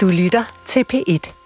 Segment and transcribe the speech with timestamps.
[0.00, 1.39] Du lytter til P1.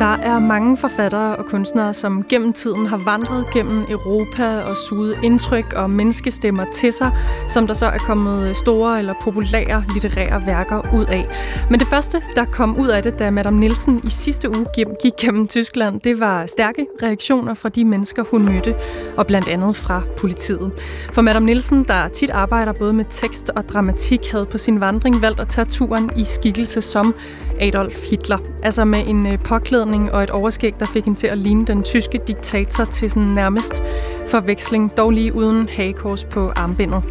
[0.00, 5.16] Der er mange forfattere og kunstnere, som gennem tiden har vandret gennem Europa og suget
[5.22, 7.10] indtryk og menneskestemmer til sig,
[7.48, 11.28] som der så er kommet store eller populære litterære værker ud af.
[11.70, 14.66] Men det første, der kom ud af det, da Madame Nielsen i sidste uge
[15.02, 18.74] gik gennem Tyskland, det var stærke reaktioner fra de mennesker, hun mødte,
[19.16, 20.72] og blandt andet fra politiet.
[21.12, 25.22] For Madame Nielsen, der tit arbejder både med tekst og dramatik, havde på sin vandring
[25.22, 27.14] valgt at tage turen i skikkelse som
[27.60, 28.38] Adolf Hitler.
[28.62, 31.82] Altså med en øh, påklædning og et overskæg, der fik hende til at ligne den
[31.82, 33.82] tyske diktator til sådan nærmest
[34.30, 37.04] forveksling, dog lige uden hagekors på armbindet.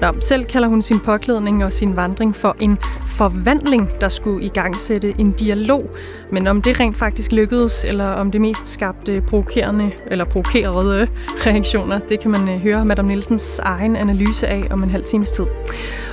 [0.00, 4.48] Nå, selv kalder hun sin påklædning og sin vandring for en forvandling, der skulle i
[4.48, 5.90] gang sætte en dialog.
[6.32, 11.08] Men om det rent faktisk lykkedes, eller om det mest skabte provokerende eller provokerede
[11.46, 15.30] reaktioner, det kan man øh, høre Madame Nielsens egen analyse af om en halv times
[15.30, 15.46] tid.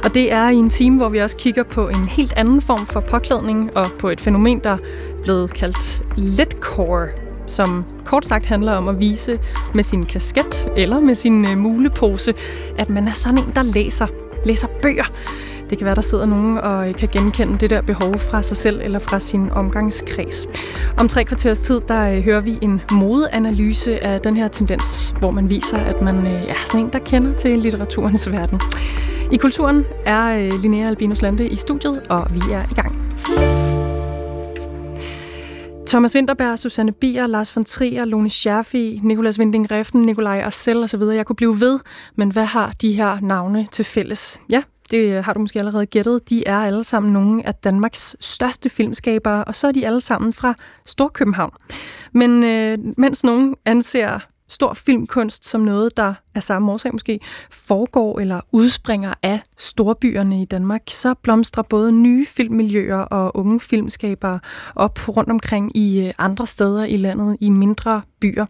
[0.03, 2.85] Og det er i en time, hvor vi også kigger på en helt anden form
[2.85, 4.77] for påklædning og på et fænomen, der er
[5.23, 9.39] blevet kaldt letcore som kort sagt handler om at vise
[9.73, 12.33] med sin kasket eller med sin øh, mulepose,
[12.77, 14.07] at man er sådan en, der læser,
[14.45, 15.05] læser bøger.
[15.69, 18.57] Det kan være, der sidder nogen og øh, kan genkende det der behov fra sig
[18.57, 20.47] selv eller fra sin omgangskreds.
[20.97, 25.31] Om tre kvarters tid, der øh, hører vi en modeanalyse af den her tendens, hvor
[25.31, 28.61] man viser, at man øh, er sådan en, der kender til litteraturens verden.
[29.31, 33.62] I kulturen er Linnea Albinus Lande i studiet, og vi er i gang.
[35.93, 41.01] Thomas Winterberg, Susanne Bier, Lars von Trier, Lone Scherfi, Nikolas Winding Reften, Nikolaj Arcel osv.
[41.01, 41.79] Jeg kunne blive ved,
[42.15, 44.41] men hvad har de her navne til fælles?
[44.49, 46.29] Ja, det har du måske allerede gættet.
[46.29, 50.33] De er alle sammen nogle af Danmarks største filmskabere, og så er de alle sammen
[50.33, 51.53] fra Storkøbenhavn.
[52.13, 54.19] Men øh, mens nogen anser
[54.49, 57.19] stor filmkunst som noget, der af samme årsag måske
[57.51, 64.39] foregår eller udspringer af storbyerne i Danmark, så blomstrer både nye filmmiljøer og unge filmskabere
[64.75, 68.45] op rundt omkring i øh, andre steder i landet, i mindre byer.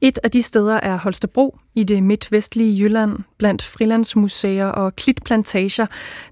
[0.00, 3.18] Et af de steder er Holstebro i det midtvestlige Jylland.
[3.38, 5.86] Blandt frilandsmuseer og klitplantager,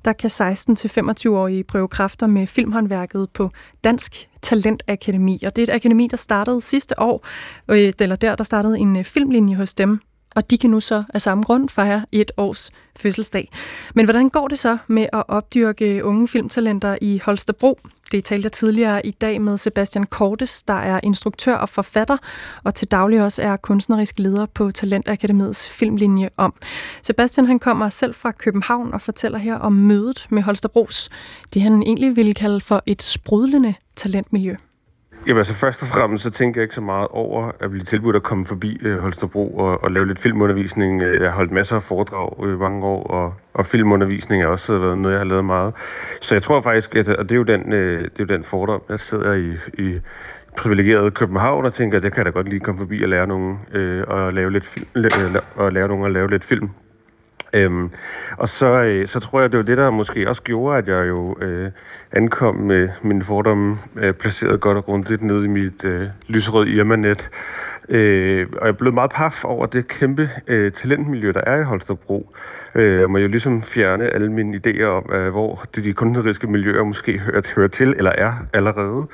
[0.05, 3.51] der kan 16-25-årige prøve kræfter med filmhåndværket på
[3.85, 5.43] Dansk Talentakademi.
[5.47, 7.27] Og det er et akademi, der startede sidste år,
[7.69, 10.01] øh, eller der, der startede en øh, filmlinje hos dem,
[10.35, 13.51] og de kan nu så af samme grund fejre et års fødselsdag.
[13.95, 17.79] Men hvordan går det så med at opdyrke unge filmtalenter i Holstebro?
[18.13, 22.17] Det talte jeg tidligere i dag med Sebastian Kortes, der er instruktør og forfatter,
[22.65, 26.55] og til daglig også er kunstnerisk leder på Talentakademiets filmlinje om.
[27.03, 31.11] Sebastian han kommer selv fra København og fortæller her om mødet med Holstebros,
[31.55, 34.57] det han egentlig ville kalde for et sprudlende talentmiljø.
[35.27, 38.17] Jamen altså først og fremmest, så tænker jeg ikke så meget over at blive tilbudt
[38.17, 41.03] at komme forbi øh, Holstebro og, og lave lidt filmundervisning.
[41.03, 44.43] Øh, jeg har holdt masser af foredrag øh, i øh, mange år, og, og filmundervisning
[44.43, 45.75] er også været noget, jeg har lavet meget.
[46.21, 48.45] Så jeg tror faktisk, at og det er jo den, øh, det er jo den
[48.45, 50.01] fordom, jeg sidder i, i
[50.57, 53.59] privilegeret København og tænker, at jeg kan da godt lige komme forbi og lære nogen
[53.73, 54.87] øh, og lave lidt film,
[55.55, 56.71] og lære nogen at lave lidt film
[57.55, 57.91] Øhm,
[58.37, 61.09] og så, øh, så tror jeg, det var det, der måske også gjorde, at jeg
[61.09, 61.71] jo øh,
[62.13, 67.31] ankom med min fordom øh, placeret godt og grundigt ned i mit øh, lyserød Irma-net.
[67.89, 72.35] Øh, og jeg blev meget paf over det kæmpe øh, talentmiljø, der er i Holstebro.
[72.75, 76.85] Øh, jeg må jo ligesom fjerne alle mine idéer om, øh, hvor de kunstneriske miljøer
[76.85, 79.07] måske hører, hører til eller er allerede.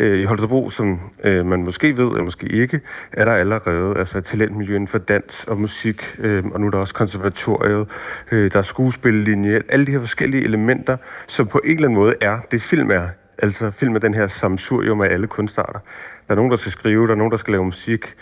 [0.00, 2.80] Øh, I Holstebro, som øh, man måske ved, eller måske ikke,
[3.12, 6.70] er der allerede altså, et talentmiljø inden for dans og musik, øh, og nu er
[6.70, 7.88] der også konservatoriet,
[8.32, 10.96] øh, der er skuespillinje, alle de her forskellige elementer,
[11.26, 13.08] som på en eller anden måde er det film er.
[13.38, 15.78] Altså film er den her samsurium af alle kunstarter.
[16.26, 18.14] Der er nogen, der skal skrive, der er nogen, der skal lave musik,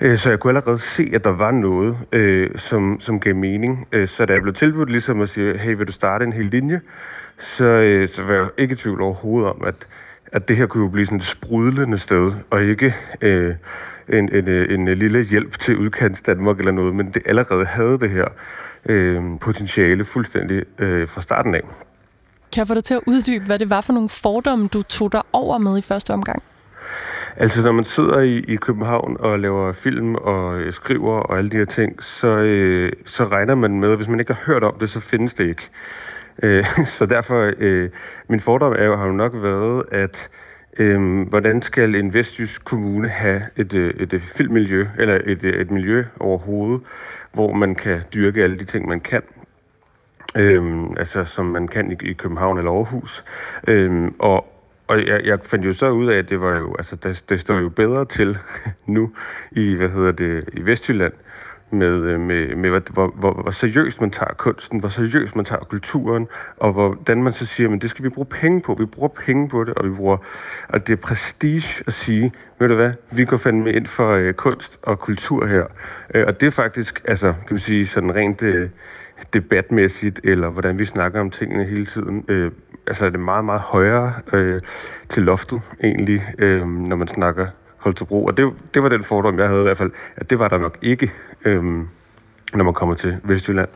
[0.00, 3.88] øh, så jeg kunne allerede se, at der var noget, øh, som, som gav mening.
[3.92, 6.44] Øh, så da jeg blev tilbudt ligesom at sige, hey, vil du starte en hel
[6.44, 6.80] linje?
[7.38, 9.86] Så, øh, så var jeg ikke i tvivl overhovedet om, at
[10.32, 13.54] at det her kunne jo blive sådan et sprudlende sted, og ikke øh,
[14.08, 17.98] en, en, en, en lille hjælp til udkants Danmark eller noget, men det allerede havde
[17.98, 18.24] det her
[18.86, 21.60] øh, potentiale fuldstændig øh, fra starten af.
[22.52, 25.12] Kan jeg få dig til at uddybe, hvad det var for nogle fordomme, du tog
[25.12, 26.42] dig over med i første omgang?
[27.36, 31.50] Altså, når man sidder i, i København og laver film og øh, skriver og alle
[31.50, 34.64] de her ting, så, øh, så regner man med, at hvis man ikke har hørt
[34.64, 35.68] om det, så findes det ikke.
[36.42, 36.64] Øh,
[36.96, 37.90] så derfor, øh,
[38.28, 40.30] min fordom er jo, har jo nok været, at
[40.78, 45.52] øh, hvordan skal en vestjysk kommune have et, øh, et, et filmmiljø, eller et, øh,
[45.52, 46.80] et miljø overhovedet,
[47.32, 49.22] hvor man kan dyrke alle de ting, man kan.
[50.36, 53.24] Øhm, altså som man kan i, i København eller Aarhus.
[53.68, 54.46] Øhm, og
[54.88, 57.40] og jeg, jeg fandt jo så ud af, at det var jo, altså, det, det
[57.40, 58.38] står jo bedre til
[58.86, 59.10] nu
[59.52, 61.12] i, hvad hedder det, i Vestjylland,
[61.72, 65.44] Øh, med, med, med hvor, hvor, hvor, hvor seriøst man tager kunsten, hvor seriøst man
[65.44, 66.26] tager kulturen,
[66.56, 68.74] og hvordan man så siger, men det skal vi bruge penge på.
[68.78, 70.16] Vi bruger penge på det, og vi bruger,
[70.68, 74.34] og det er prestige at sige, ved du hvad, vi går fandme ind for øh,
[74.34, 75.64] kunst og kultur her.
[76.14, 78.68] Øh, og det er faktisk, altså, kan man sige, sådan rent øh,
[79.32, 82.50] debatmæssigt, eller hvordan vi snakker om tingene hele tiden, øh,
[82.86, 84.60] altså er det meget, meget højere øh,
[85.08, 87.46] til loftet egentlig, øh, når man snakker
[87.78, 88.24] Holstebro.
[88.24, 90.58] Og det, det var den fordom, jeg havde i hvert fald, at det var der
[90.58, 91.12] nok ikke,
[91.44, 91.64] øh,
[92.54, 93.68] når man kommer til Vestjylland.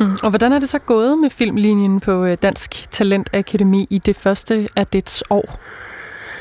[0.00, 0.16] Mm.
[0.22, 4.16] Og hvordan er det så gået med filmlinjen på øh, Dansk Talent Akademi i det
[4.16, 5.60] første af dets år?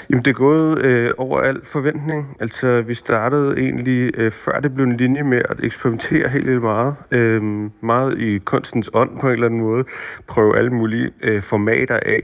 [0.10, 2.38] Jamen, det er gået øh, over al forventning.
[2.39, 6.62] Altså, vi startede egentlig, øh, før det blev en linje med at eksperimentere helt vildt
[6.62, 6.95] meget.
[7.12, 7.44] Øh,
[7.81, 9.83] meget i kunstens ånd på en eller anden måde.
[10.28, 12.22] Prøve alle mulige øh, formater af.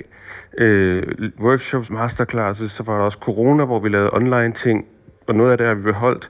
[0.58, 1.04] Øh,
[1.40, 4.86] workshops, masterclasses, så var der også corona, hvor vi lavede online ting,
[5.28, 6.30] og noget af det har vi beholdt.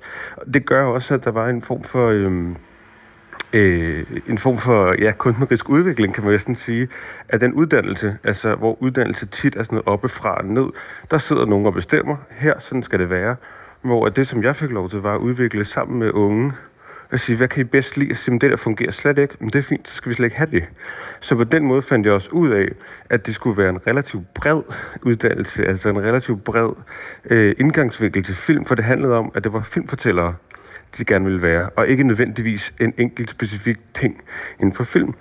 [0.54, 2.08] Det gør også, at der var en form for...
[2.08, 2.56] Øh,
[3.54, 6.88] øh, en form for ja, kunstnerisk udvikling, kan man næsten sige,
[7.30, 10.68] af den uddannelse, altså hvor uddannelse tit er sådan noget oppefra og ned.
[11.12, 13.36] Der sidder nogen og bestemmer, her, sådan skal det være.
[13.82, 16.54] Hvor det, som jeg fik lov til, var at udvikle sammen med unge,
[17.12, 18.12] og sige, hvad kan I bedst lide?
[18.12, 19.36] Og sige, det der fungerer slet ikke.
[19.39, 20.63] Men det er fint, så skal vi slet ikke have det.
[21.19, 22.68] Så på den måde fandt jeg også ud af,
[23.09, 24.62] at det skulle være en relativt bred
[25.01, 26.71] uddannelse, altså en relativt bred
[27.30, 30.36] øh, indgangsvinkel til film, for det handlede om, at det var filmfortællere,
[30.98, 34.21] de gerne ville være, og ikke nødvendigvis en enkelt specifik ting
[34.59, 35.13] inden for film.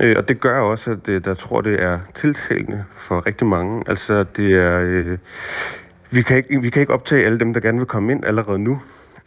[0.00, 3.84] Øh, og det gør også, at øh, der tror, det er tiltalende for rigtig mange.
[3.86, 4.80] Altså, det er...
[4.80, 5.18] Øh,
[6.10, 8.58] vi, kan ikke, vi kan ikke optage alle dem, der gerne vil komme ind allerede
[8.58, 8.80] nu,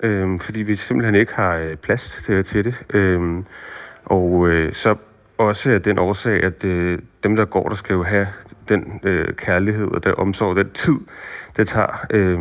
[0.04, 2.84] øh, fordi vi simpelthen ikke har øh, plads til, til det.
[2.94, 3.44] Øh,
[4.06, 4.96] og øh, så
[5.38, 8.28] også af den årsag, at øh, dem, der går, der skal jo have
[8.70, 10.98] den øh, kærlighed og den omsorg, den tid,
[11.58, 12.06] det tager.
[12.10, 12.40] Øh,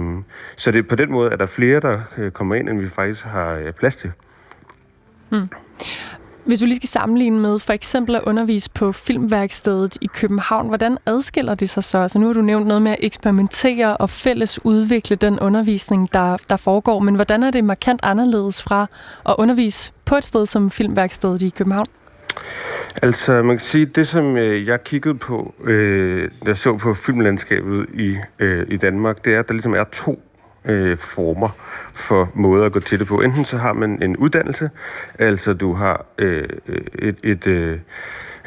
[0.56, 3.24] så det, på den måde er der flere, der øh, kommer ind, end vi faktisk
[3.24, 4.12] har øh, plads til.
[5.28, 5.48] Hmm.
[6.44, 10.98] Hvis du lige skal sammenligne med for eksempel at undervise på Filmværkstedet i København, hvordan
[11.06, 11.98] adskiller det sig så?
[11.98, 16.36] Altså nu har du nævnt noget med at eksperimentere og fælles udvikle den undervisning, der,
[16.48, 18.86] der foregår, men hvordan er det markant anderledes fra
[19.28, 21.86] at undervise på et sted som Filmværkstedet i København?
[23.02, 26.94] Altså, man kan sige, det som øh, jeg kiggede på, øh, da jeg så på
[26.94, 30.22] filmlandskabet i, øh, i Danmark, det er, at der ligesom er to
[30.64, 31.48] øh, former
[31.94, 33.20] for måder at gå til det på.
[33.20, 34.70] Enten så har man en uddannelse,
[35.18, 37.78] altså du har øh, øh, et, et, øh,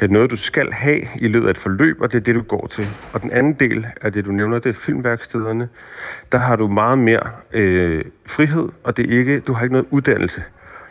[0.02, 2.42] et noget, du skal have i løbet af et forløb, og det er det, du
[2.42, 2.88] går til.
[3.12, 5.68] Og den anden del af det, du nævner, det er filmværkstederne.
[6.32, 9.86] Der har du meget mere øh, frihed, og det er ikke, du har ikke noget
[9.90, 10.42] uddannelse.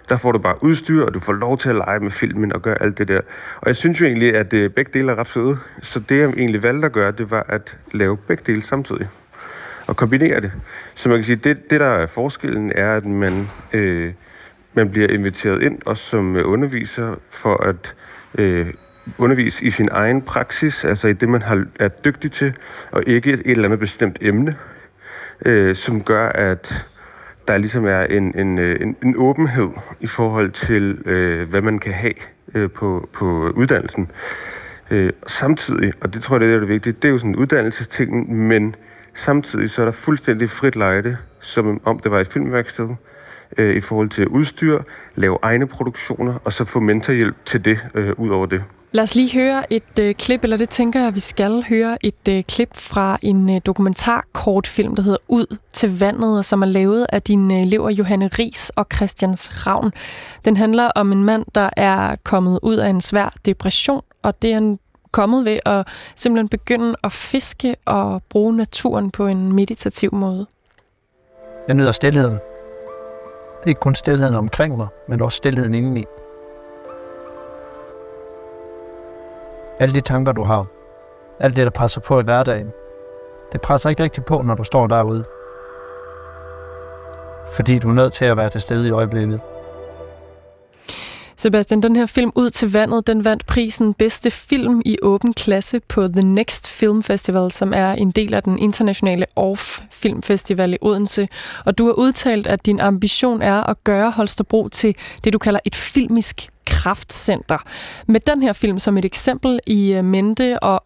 [0.10, 2.62] Der får du bare udstyr, og du får lov til at lege med filmen og
[2.62, 3.22] gøre alt det der.
[3.62, 5.58] Og jeg synes jo egentlig, at øh, begge dele er ret fede.
[5.82, 9.08] Så det, jeg egentlig valgte at gøre, det var at lave begge dele samtidig.
[9.88, 10.52] Og kombinere det.
[10.96, 14.14] Så man kan sige, det, det der er forskellen, er, at man, øh,
[14.74, 17.96] man bliver inviteret ind, også som underviser, for at
[18.38, 18.74] øh,
[19.18, 22.54] undervise i sin egen praksis, altså i det, man har, er dygtig til,
[22.92, 24.56] og ikke et eller andet bestemt emne,
[25.46, 26.88] øh, som gør, at
[27.48, 31.80] der ligesom er en, en, øh, en, en åbenhed i forhold til, øh, hvad man
[31.80, 32.14] kan have
[32.56, 34.12] øh, på, på uddannelsen.
[34.92, 37.36] Øh, samtidig, og det tror jeg, det er det vigtige, det er jo sådan en
[37.36, 38.76] uddannelsesting, men
[39.16, 42.90] samtidig så er der fuldstændig frit lejde, som om det var et filmværksted,
[43.58, 44.82] øh, i forhold til udstyr,
[45.16, 48.64] lave egne produktioner, og så få mentorhjælp til det, øh, ud over det.
[48.92, 51.98] Lad os lige høre et øh, klip, eller det tænker jeg, at vi skal høre
[52.06, 57.06] et øh, klip fra en øh, dokumentarkortfilm, der hedder Ud til vandet, som er lavet
[57.10, 59.92] af dine øh, elever Johanne Ries og Christians Ravn.
[60.46, 64.54] Den handler om en mand, der er kommet ud af en svær depression, og det
[64.54, 64.80] er en
[65.16, 70.46] kommet ved at simpelthen begynde at fiske og bruge naturen på en meditativ måde.
[71.68, 72.34] Jeg nyder stillheden.
[72.34, 76.04] Det er ikke kun stillheden omkring mig, men også stillheden indeni.
[79.80, 80.66] Alle de tanker, du har.
[81.40, 82.72] Alt det, der presser på i hverdagen.
[83.52, 85.24] Det presser ikke rigtig på, når du står derude.
[87.56, 89.42] Fordi du er nødt til at være til stede i øjeblikket.
[91.46, 95.80] Sebastian, den her film Ud til vandet, den vandt prisen Bedste Film i åben klasse
[95.80, 100.74] på The Next Film Festival, som er en del af den internationale Off Film Festival
[100.74, 101.28] i Odense.
[101.66, 105.60] Og du har udtalt, at din ambition er at gøre Holstebro til det, du kalder
[105.66, 107.58] et filmisk kraftcenter.
[108.08, 110.84] Med den her film som et eksempel i øh, mente og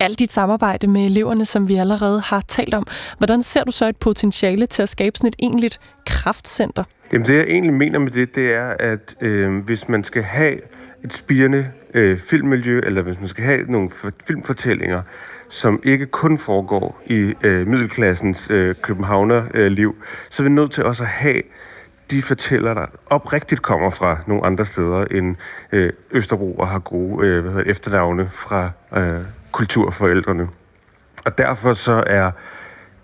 [0.00, 2.86] alt dit samarbejde med eleverne, som vi allerede har talt om.
[3.18, 6.84] Hvordan ser du så et potentiale til at skabe sådan et egentligt kraftcenter?
[7.12, 10.58] Jamen det, jeg egentlig mener med det, det er, at øh, hvis man skal have
[11.04, 13.90] et spirende øh, filmmiljø, eller hvis man skal have nogle
[14.26, 15.02] filmfortællinger,
[15.48, 20.84] som ikke kun foregår i øh, middelklassens øh, københavnerliv, øh, så er vi nødt til
[20.84, 21.42] også at have
[22.10, 25.36] de fortæller der oprigtigt kommer fra nogle andre steder end
[25.72, 29.20] øh, Østerbro og har gode øh, hvad hedder, efternavne fra øh,
[29.52, 30.48] kulturforældrene.
[31.24, 32.30] Og derfor så er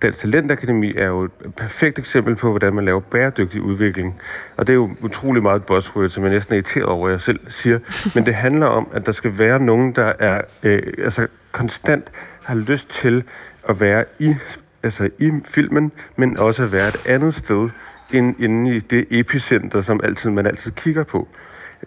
[0.03, 4.21] Dansk Talentakademi er jo et perfekt eksempel på, hvordan man laver bæredygtig udvikling.
[4.57, 7.21] Og det er jo utrolig meget buzzword, som jeg næsten er irriteret over, at jeg
[7.21, 7.79] selv siger.
[8.15, 12.55] Men det handler om, at der skal være nogen, der er øh, altså konstant har
[12.55, 13.25] lyst til
[13.69, 14.35] at være i,
[14.83, 17.69] altså i filmen, men også at være et andet sted
[18.13, 21.29] end inde i det epicenter, som altid, man altid kigger på.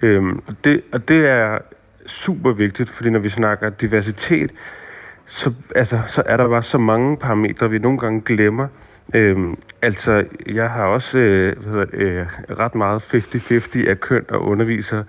[0.01, 1.59] Øhm, og, det, og det er
[2.05, 4.51] super vigtigt, fordi når vi snakker diversitet,
[5.25, 8.67] så, altså, så er der bare så mange parametre, vi nogle gange glemmer.
[9.15, 12.25] Øhm, altså, jeg har også øh, hvad hedder det, øh,
[12.59, 15.03] ret meget 50-50 af køn og underviser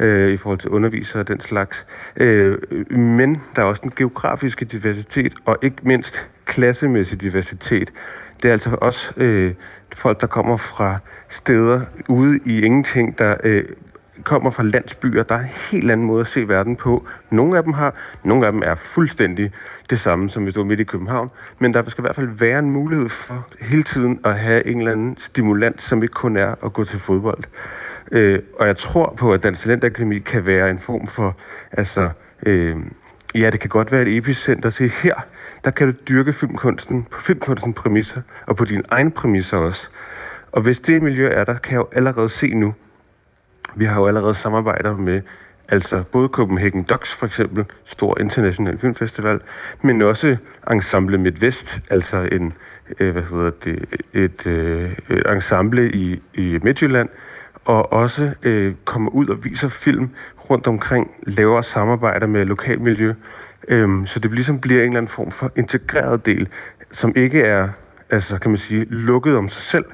[0.00, 1.86] øh, i forhold til undervisere og den slags.
[2.16, 2.58] Øh,
[2.90, 7.90] men der er også den geografiske diversitet, og ikke mindst klassemæssig diversitet.
[8.42, 9.54] Det er altså også øh,
[9.94, 10.98] folk, der kommer fra
[11.28, 13.62] steder ude i ingenting, der øh,
[14.24, 17.06] kommer fra landsbyer, der er en helt anden måde at se verden på.
[17.30, 17.94] Nogle af dem har,
[18.24, 19.52] nogle af dem er fuldstændig
[19.90, 21.30] det samme, som hvis du er midt i København.
[21.58, 24.78] Men der skal i hvert fald være en mulighed for hele tiden at have en
[24.78, 27.44] eller anden stimulant, som ikke kun er at gå til fodbold.
[28.12, 31.36] Øh, og jeg tror på, at Dansk Talentakademi kan være en form for,
[31.72, 32.10] altså,
[32.46, 32.76] øh,
[33.34, 34.70] ja, det kan godt være et epicenter.
[34.70, 35.14] Se her,
[35.64, 39.88] der kan du dyrke filmkunsten på filmkunstens præmisser, og på dine egne præmisser også.
[40.52, 42.74] Og hvis det miljø er der, kan jeg jo allerede se nu,
[43.76, 45.20] vi har jo allerede samarbejder med
[45.68, 49.40] altså både Copenhagen Docs for eksempel, stor international filmfestival,
[49.82, 50.36] men også
[50.70, 52.52] Ensemble Midtvest, altså en,
[53.00, 57.08] øh, hvad hedder det, et, øh, et ensemble i, i Midtjylland,
[57.64, 60.10] og også øh, kommer ud og viser film
[60.50, 63.14] rundt omkring, laver samarbejder med lokalmiljø,
[63.68, 66.48] øh, så det ligesom bliver en eller anden form for integreret del,
[66.90, 67.68] som ikke er,
[68.10, 69.84] altså kan man sige, lukket om sig selv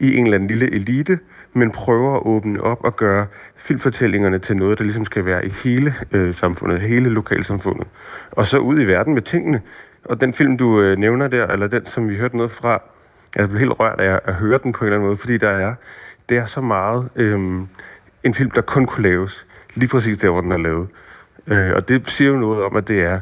[0.00, 1.18] i en eller anden lille elite,
[1.54, 5.48] men prøver at åbne op og gøre filmfortællingerne til noget, der ligesom skal være i
[5.64, 7.86] hele øh, samfundet, hele lokalsamfundet.
[8.30, 9.62] Og så ud i verden med tingene.
[10.04, 12.82] Og den film, du øh, nævner der, eller den, som vi hørte noget fra,
[13.36, 15.48] jeg blev helt rørt af at høre den på en eller anden måde, fordi der
[15.48, 15.74] er,
[16.28, 17.40] det er så meget øh,
[18.24, 20.88] en film, der kun kunne laves lige præcis der, hvor den er lavet.
[21.46, 23.20] Øh, og det siger jo noget om, at det er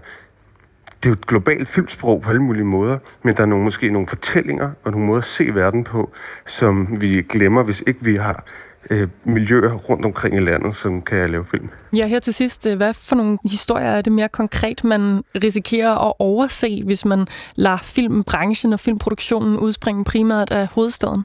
[1.02, 3.90] det er jo et globalt filmsprog på alle mulige måder, men der er nogle, måske
[3.90, 6.10] nogle fortællinger og nogle måder at se verden på,
[6.46, 8.44] som vi glemmer, hvis ikke vi har
[8.90, 11.68] øh, miljøer rundt omkring i landet, som kan lave film.
[11.92, 16.08] Ja, her til sidst, øh, hvad for nogle historier er det mere konkret, man risikerer
[16.08, 21.24] at overse, hvis man lader filmbranchen og filmproduktionen udspringe primært af hovedstaden?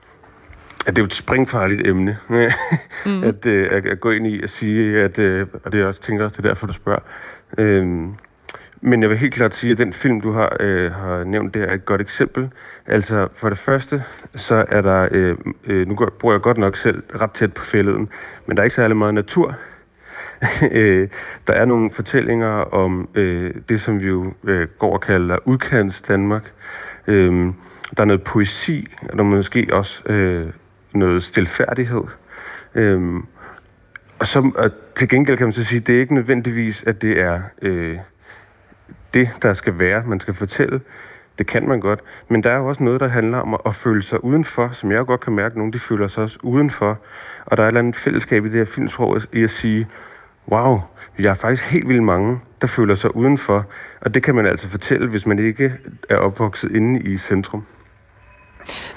[0.85, 2.17] Ja, det er jo et springfarligt emne,
[3.05, 3.23] mm.
[3.29, 6.01] at, øh, at, at gå ind i og sige, at, øh, og det er også
[6.01, 6.99] tænker, det er derfor, du spørger.
[7.57, 8.07] Øh,
[8.81, 11.63] men jeg vil helt klart sige, at den film, du har, øh, har nævnt der,
[11.63, 12.49] er et godt eksempel.
[12.85, 14.03] Altså, for det første,
[14.35, 18.09] så er der, øh, øh, nu bor jeg godt nok selv ret tæt på fælleden,
[18.45, 19.55] men der er ikke særlig meget natur.
[20.71, 21.07] Øh,
[21.47, 26.01] der er nogle fortællinger om øh, det, som vi jo øh, går og kalder udkants
[26.01, 26.51] Danmark.
[27.07, 27.53] Øh,
[27.97, 30.45] der er noget poesi, og der er måske også øh,
[30.93, 32.03] noget stilfærdighed.
[32.75, 33.13] Øh,
[34.19, 37.01] og, så, og til gengæld kan man så sige, at det er ikke nødvendigvis, at
[37.01, 37.41] det er...
[37.61, 37.97] Øh,
[39.17, 40.81] det, der skal være, man skal fortælle.
[41.37, 41.99] Det kan man godt.
[42.27, 45.05] Men der er jo også noget, der handler om at føle sig udenfor, som jeg
[45.05, 46.99] godt kan mærke, at nogle de føler sig også udenfor.
[47.45, 49.87] Og der er et eller andet fællesskab i det her filmsprog i at sige,
[50.51, 50.79] wow,
[51.19, 53.65] jeg er faktisk helt vildt mange, der føler sig udenfor.
[54.01, 55.73] Og det kan man altså fortælle, hvis man ikke
[56.09, 57.65] er opvokset inde i centrum.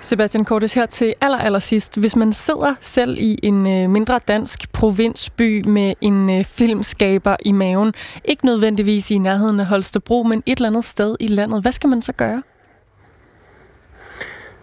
[0.00, 1.99] Sebastian Kortes, her til aller, aller sidst.
[1.99, 7.53] Hvis man sidder selv i en øh, mindre dansk provinsby med en øh, filmskaber i
[7.53, 11.73] maven, ikke nødvendigvis i nærheden af Holstebro, men et eller andet sted i landet, hvad
[11.73, 12.43] skal man så gøre?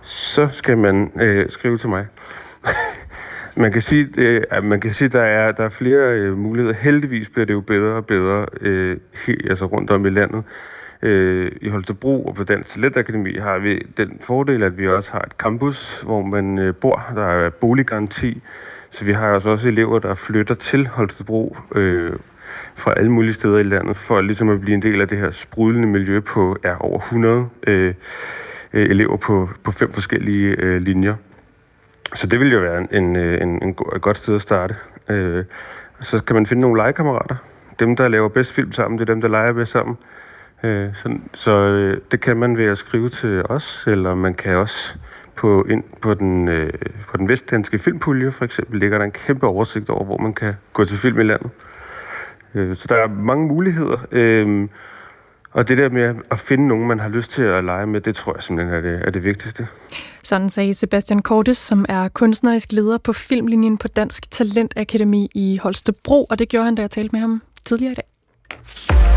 [0.01, 2.05] Så skal man øh, skrive til mig.
[3.55, 6.75] man kan sige, øh, at man kan sige, der er der er flere øh, muligheder.
[6.75, 8.97] Heldigvis bliver det jo bedre og bedre øh,
[9.27, 10.43] altså rundt om i landet.
[11.01, 15.19] Øh, I Holstebro og på Dansk Talentakademi har vi den fordel, at vi også har
[15.19, 17.05] et campus, hvor man øh, bor.
[17.15, 18.41] Der er boliggaranti,
[18.89, 22.13] så vi har altså også elever, der flytter til Holstebro øh,
[22.75, 25.31] fra alle mulige steder i landet, for ligesom at blive en del af det her
[25.31, 27.93] sprudlende miljø på er over 100 øh,
[28.73, 31.15] øh, elever på, på fem forskellige øh, linjer.
[32.15, 34.75] Så det vil jo være en, en, øh, en, en, et godt sted at starte.
[35.09, 35.43] Øh,
[36.01, 37.35] så kan man finde nogle legekammerater.
[37.79, 39.97] Dem, der laver bedst film sammen, det er dem, der leger bedst sammen.
[40.63, 44.55] Øh, så så øh, det kan man ved at skrive til os, eller man kan
[44.55, 44.95] også
[45.35, 46.73] på, ind, på, den, øh,
[47.07, 50.53] på den vestdanske filmpulje for eksempel, ligger der en kæmpe oversigt over, hvor man kan
[50.73, 51.49] gå til film i landet.
[52.55, 53.97] Øh, så der er mange muligheder.
[54.11, 54.67] Øh,
[55.51, 58.15] Og det der med at finde nogen, man har lyst til at lege med, det
[58.15, 59.67] tror jeg simpelthen er det, er det vigtigste.
[60.23, 66.25] Sådan sagde Sebastian Kortes, som er kunstnerisk leder på filmlinjen på Dansk Talentakademi i Holstebro,
[66.29, 69.16] og det gjorde han, da jeg talte med ham tidligere i dag.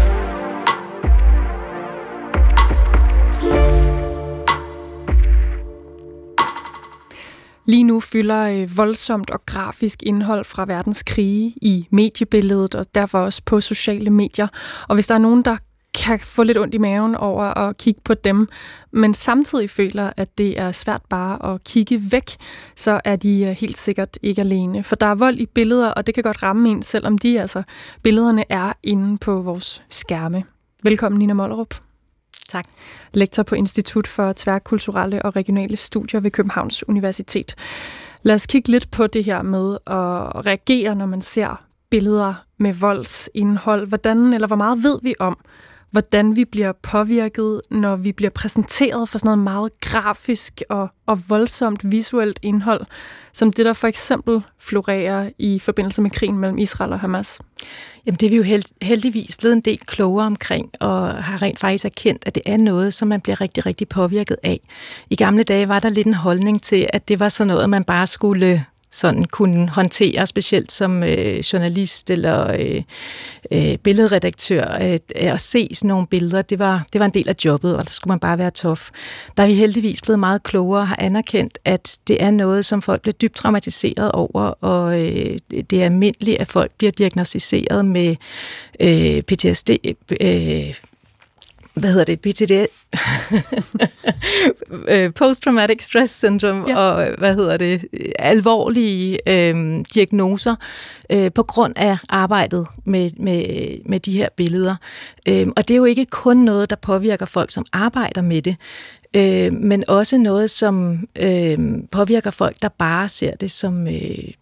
[7.64, 13.18] Lige nu fylder øh, voldsomt og grafisk indhold fra verdens krige i mediebilledet, og derfor
[13.18, 14.48] også på sociale medier.
[14.88, 15.56] Og hvis der er nogen, der
[15.94, 18.48] kan få lidt ondt i maven over at kigge på dem,
[18.92, 22.36] men samtidig føler, at det er svært bare at kigge væk,
[22.76, 24.84] så er de øh, helt sikkert ikke alene.
[24.84, 27.62] For der er vold i billeder, og det kan godt ramme en, selvom de altså,
[28.02, 30.44] billederne er inde på vores skærme.
[30.82, 31.89] Velkommen, Nina Mollerup.
[32.48, 32.64] Tak.
[33.14, 37.54] Lektor på Institut for Tværkulturelle og Regionale Studier ved Københavns Universitet.
[38.22, 42.72] Lad os kigge lidt på det her med at reagere, når man ser billeder med
[42.72, 43.86] voldsindhold.
[43.86, 45.38] Hvordan eller hvor meget ved vi om,
[45.90, 51.18] hvordan vi bliver påvirket, når vi bliver præsenteret for sådan noget meget grafisk og, og
[51.28, 52.80] voldsomt visuelt indhold,
[53.32, 57.40] som det, der for eksempel florerer i forbindelse med krigen mellem Israel og Hamas?
[58.06, 61.84] Jamen det er vi jo heldigvis blevet en del klogere omkring, og har rent faktisk
[61.84, 64.60] erkendt, at det er noget, som man bliver rigtig, rigtig påvirket af.
[65.10, 67.84] I gamle dage var der lidt en holdning til, at det var sådan noget, man
[67.84, 72.82] bare skulle sådan kunne håndtere, specielt som øh, journalist eller øh,
[73.52, 77.34] øh, billedredaktør, øh, at se sådan nogle billeder, det var, det var en del af
[77.44, 78.90] jobbet, og der skulle man bare være tof.
[79.36, 82.82] Der er vi heldigvis blevet meget klogere og har anerkendt, at det er noget, som
[82.82, 85.38] folk bliver dybt traumatiseret over, og øh,
[85.70, 88.16] det er almindeligt, at folk bliver diagnostiseret med
[88.80, 89.70] øh, PTSD,
[90.20, 90.74] øh,
[91.74, 92.52] hvad hedder det, PTD,
[94.88, 96.76] øh, Post-Traumatic Stress Syndrome, ja.
[96.76, 97.84] og hvad hedder det,
[98.18, 100.54] alvorlige øh, diagnoser
[101.12, 103.44] øh, på grund af arbejdet med, med,
[103.86, 104.76] med de her billeder.
[105.28, 108.56] Øh, og det er jo ikke kun noget, der påvirker folk, som arbejder med det,
[109.16, 111.58] øh, men også noget, som øh,
[111.90, 114.32] påvirker folk, der bare ser det som øh,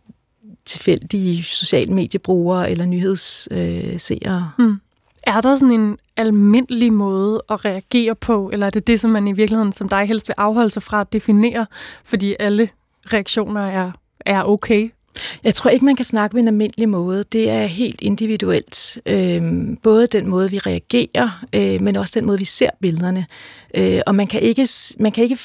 [0.67, 4.53] tilfældige sociale mediebrugere eller nyhedsseere.
[4.59, 4.81] Øh, mm.
[5.23, 9.29] Er der sådan en almindelig måde at reagere på, eller er det det, som man
[9.29, 11.67] i virkeligheden som dig helst vil afholde sig fra at definere,
[12.05, 12.69] fordi alle
[13.13, 13.93] reaktioner er,
[14.27, 14.91] er okay?
[15.45, 17.25] Jeg tror ikke, man kan snakke på en almindelig måde.
[17.33, 19.01] Det er helt individuelt.
[19.07, 23.27] Øhm, både den måde, vi reagerer, øh, men også den måde, vi ser billederne.
[23.75, 25.39] Øh, og man kan ikke, man kan ikke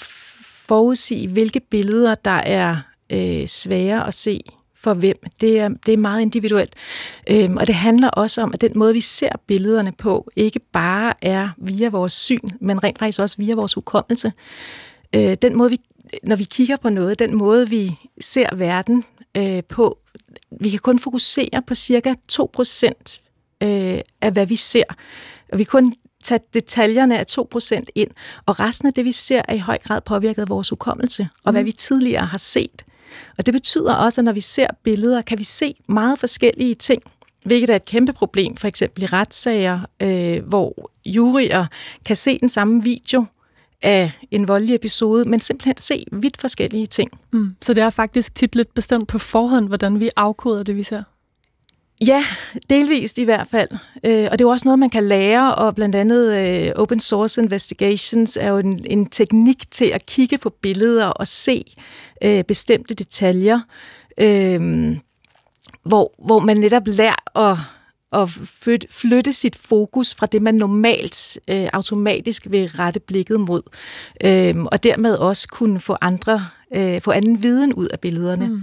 [0.67, 2.77] forudsige, hvilke billeder, der er
[3.11, 4.41] øh, svære at se
[4.83, 5.15] for hvem.
[5.41, 6.73] Det er, det er meget individuelt.
[7.29, 11.13] Øhm, og det handler også om, at den måde, vi ser billederne på, ikke bare
[11.21, 14.33] er via vores syn, men rent faktisk også via vores hukommelse.
[15.15, 15.79] Øh, den måde, vi,
[16.23, 17.91] når vi kigger på noget, den måde, vi
[18.21, 19.03] ser verden
[19.37, 19.97] øh, på,
[20.61, 22.39] vi kan kun fokusere på cirka 2%
[23.63, 24.83] øh, af, hvad vi ser.
[25.51, 25.93] Og vi kan kun
[26.23, 28.09] tage detaljerne af 2% ind,
[28.45, 31.51] og resten af det, vi ser, er i høj grad påvirket af vores hukommelse, og
[31.51, 31.65] hvad mm.
[31.65, 32.83] vi tidligere har set.
[33.37, 37.01] Og det betyder også, at når vi ser billeder, kan vi se meget forskellige ting,
[37.45, 41.65] hvilket er et kæmpe problem, for eksempel i retssager, øh, hvor jurier
[42.05, 43.25] kan se den samme video
[43.81, 47.11] af en voldelig episode, men simpelthen se vidt forskellige ting.
[47.33, 47.55] Mm.
[47.61, 51.03] Så det er faktisk tit lidt bestemt på forhånd, hvordan vi afkoder det, vi ser?
[52.01, 52.25] Ja,
[52.69, 53.69] delvist i hvert fald.
[54.03, 56.99] Øh, og det er jo også noget, man kan lære, og blandt andet øh, Open
[56.99, 61.63] Source Investigations er jo en, en teknik til at kigge på billeder og se
[62.23, 63.59] øh, bestemte detaljer,
[64.17, 64.91] øh,
[65.83, 67.57] hvor, hvor man netop lærer at,
[68.11, 68.29] at
[68.89, 73.61] flytte sit fokus fra det, man normalt øh, automatisk vil rette blikket mod,
[74.23, 78.47] øh, og dermed også kunne få andre, øh, få anden viden ud af billederne.
[78.47, 78.61] Mm.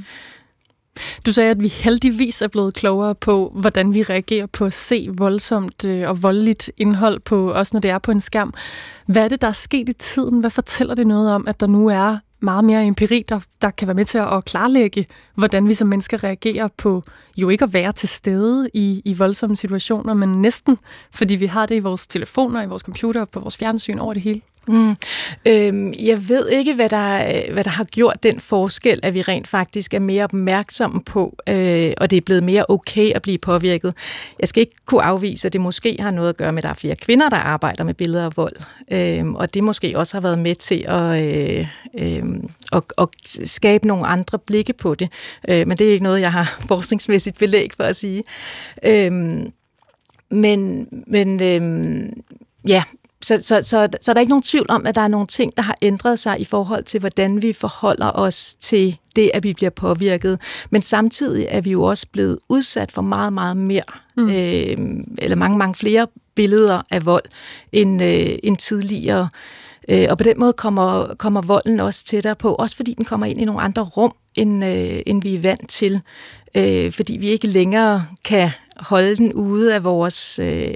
[1.27, 5.09] Du sagde, at vi heldigvis er blevet klogere på, hvordan vi reagerer på at se
[5.13, 8.55] voldsomt øh, og voldeligt indhold, på, også når det er på en skærm.
[9.07, 10.41] Hvad er det, der er sket i tiden?
[10.41, 13.89] Hvad fortæller det noget om, at der nu er meget mere empiri, der, der kan
[13.89, 17.03] være med til at klarlægge, hvordan vi som mennesker reagerer på
[17.37, 20.79] jo ikke at være til stede i, i voldsomme situationer, men næsten,
[21.15, 24.23] fordi vi har det i vores telefoner, i vores computer, på vores fjernsyn over det
[24.23, 24.41] hele.
[24.69, 24.97] Mm.
[25.49, 29.23] Øhm, jeg ved ikke, hvad der, øh, hvad der har gjort den forskel, at vi
[29.23, 33.39] rent faktisk er mere opmærksomme på, øh, og det er blevet mere okay at blive
[33.39, 33.95] påvirket.
[34.41, 36.69] Jeg skal ikke kunne afvise, at det måske har noget at gøre med, at der
[36.69, 38.57] er flere kvinder, der arbejder med billeder af vold,
[38.93, 41.67] øh, og det måske også har været med til at, øh,
[41.99, 42.25] øh,
[42.73, 45.09] at, at skabe nogle andre blikke på det.
[45.49, 48.23] Øh, men det er ikke noget, jeg har forskningsmæssigt belæg for at sige.
[48.85, 49.13] Øh,
[50.31, 52.09] men men øh,
[52.69, 52.83] ja,
[53.23, 55.57] så, så, så, så der er ikke nogen tvivl om, at der er nogle ting,
[55.57, 59.53] der har ændret sig i forhold til, hvordan vi forholder os til det, at vi
[59.53, 60.41] bliver påvirket.
[60.71, 63.83] Men samtidig er vi jo også blevet udsat for meget, meget mere,
[64.17, 64.31] mm.
[64.31, 64.77] øh,
[65.19, 67.25] eller mange, mange flere billeder af vold
[67.73, 69.23] end, øh, end tidligere.
[69.23, 69.29] Øh,
[70.11, 73.41] og på den måde kommer, kommer volden også tættere på, også fordi den kommer ind
[73.41, 76.01] i nogle andre rum, end, øh, end vi er vant til.
[76.55, 80.73] Øh, fordi vi ikke længere kan holde den ude af vores øh,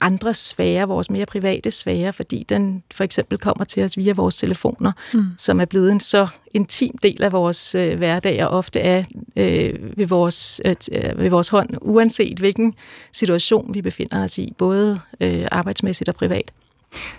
[0.00, 4.36] andre sfære, vores mere private sfære, fordi den for eksempel kommer til os via vores
[4.36, 5.24] telefoner, mm.
[5.38, 9.04] som er blevet en så intim del af vores øh, hverdag, og ofte er
[9.36, 10.74] øh, ved, vores, øh,
[11.18, 12.74] ved vores hånd, uanset hvilken
[13.12, 16.50] situation vi befinder os i, både øh, arbejdsmæssigt og privat.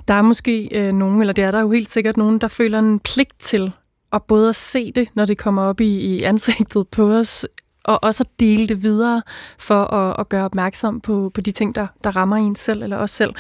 [0.08, 2.80] Der er måske øh, nogen, eller det er der jo helt sikkert nogen, der føler
[2.80, 3.74] en pligt til
[4.14, 7.46] at både at se det, når det kommer op i, i ansigtet på os,
[7.84, 9.22] og også at dele det videre
[9.58, 12.98] for at, at gøre opmærksom på, på de ting, der, der rammer en selv eller
[12.98, 13.34] os selv.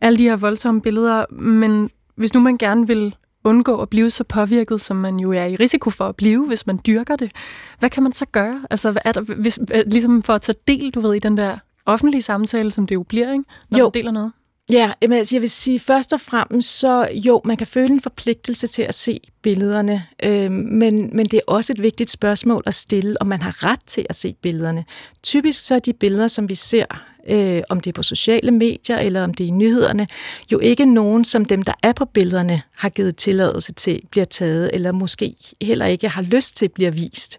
[0.00, 4.24] Alle de her voldsomme billeder, men hvis nu man gerne vil undgå at blive så
[4.24, 7.32] påvirket, som man jo er i risiko for at blive, hvis man dyrker det,
[7.78, 8.62] hvad kan man så gøre?
[8.70, 12.22] Altså, er der, hvis, ligesom for at tage del, du ved, i den der offentlige
[12.22, 13.44] samtale, som det jo bliver, ikke?
[13.70, 13.84] når jo.
[13.84, 14.32] man deler noget?
[14.70, 18.00] Ja, men altså, jeg vil sige først og fremmest, så jo, man kan føle en
[18.00, 22.74] forpligtelse til at se billederne, øh, men, men det er også et vigtigt spørgsmål at
[22.74, 24.84] stille, om man har ret til at se billederne.
[25.22, 26.84] Typisk så er de billeder, som vi ser,
[27.28, 30.06] øh, om det er på sociale medier eller om det er i nyhederne,
[30.52, 34.70] jo ikke nogen, som dem, der er på billederne, har givet tilladelse til, bliver taget,
[34.72, 37.38] eller måske heller ikke har lyst til, bliver vist.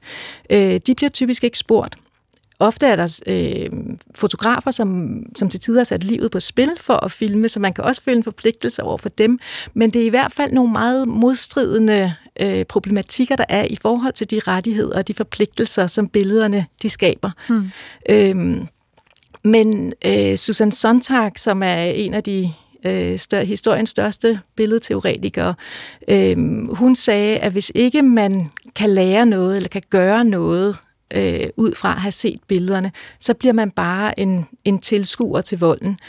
[0.49, 1.95] Øh, de bliver typisk ikke spurgt.
[2.59, 3.69] Ofte er der øh,
[4.15, 7.73] fotografer, som, som til tider har sat livet på spil for at filme, så man
[7.73, 9.39] kan også føle en forpligtelse over for dem.
[9.73, 14.13] Men det er i hvert fald nogle meget modstridende øh, problematikker, der er i forhold
[14.13, 17.31] til de rettigheder og de forpligtelser, som billederne de skaber.
[17.47, 17.71] Hmm.
[18.09, 18.67] Øhm,
[19.43, 22.53] men øh, Susan Sontag, som er en af de
[22.85, 25.53] øh, stør, historiens største billedteoretikere,
[26.07, 26.37] øh,
[26.75, 30.77] hun sagde, at hvis ikke man kan lære noget eller kan gøre noget
[31.13, 35.59] øh, ud fra at have set billederne, så bliver man bare en, en tilskuer til
[35.59, 35.99] volden.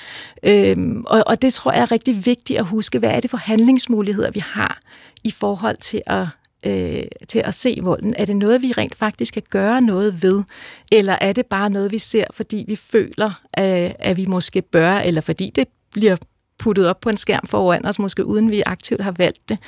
[0.42, 2.98] Øh, og, og det tror jeg er rigtig vigtigt at huske.
[2.98, 4.80] Hvad er det for handlingsmuligheder, vi har
[5.24, 6.26] i forhold til at
[6.66, 8.14] øh, til at se volden?
[8.18, 10.42] Er det noget, vi rent faktisk kan gøre noget ved?
[10.92, 14.90] Eller er det bare noget, vi ser, fordi vi føler, at, at vi måske bør,
[14.90, 16.16] eller fordi det bliver
[16.58, 19.58] puttet op på en skærm foran os, måske uden vi aktivt har valgt det.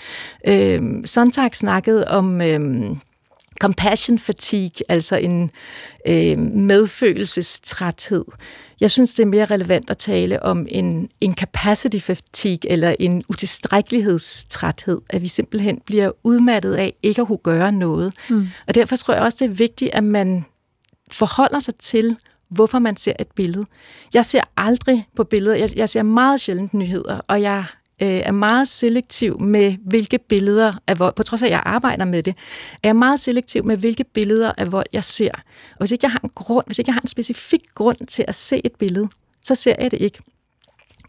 [0.49, 2.40] Øh, Sontag snakkede om...
[2.40, 2.96] Øh,
[3.61, 5.51] compassion fatigue, altså en
[6.07, 8.25] øh, medfølelsestræthed.
[8.81, 15.01] Jeg synes, det er mere relevant at tale om en incapacity fatigue, eller en utilstrækkelighedstræthed,
[15.11, 18.12] at vi simpelthen bliver udmattet af ikke at kunne gøre noget.
[18.31, 18.49] Mm.
[18.66, 20.45] Og derfor tror jeg også, det er vigtigt, at man
[21.11, 22.16] forholder sig til,
[22.49, 23.66] hvorfor man ser et billede.
[24.14, 27.64] Jeg ser aldrig på billeder, jeg, jeg ser meget sjældent nyheder, og jeg
[28.03, 32.05] øh, er meget selektiv med, hvilke billeder af vold, på trods af, at jeg arbejder
[32.05, 32.35] med det,
[32.83, 35.33] er jeg meget selektiv med, hvilke billeder af vold jeg ser.
[35.71, 38.25] Og hvis ikke jeg har en grund, hvis ikke jeg har en specifik grund til
[38.29, 39.09] at se et billede,
[39.43, 40.19] så ser jeg det ikke.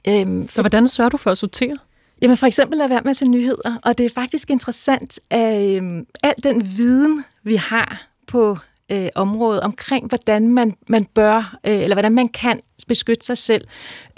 [0.07, 1.77] Øhm, så hvordan sørger du for at sortere?
[2.21, 6.05] Jamen for eksempel at være med til nyheder, og det er faktisk interessant, at øhm,
[6.23, 8.57] al den viden, vi har på
[8.91, 13.67] øh, området omkring, hvordan man, man bør, øh, eller hvordan man kan beskytte sig selv,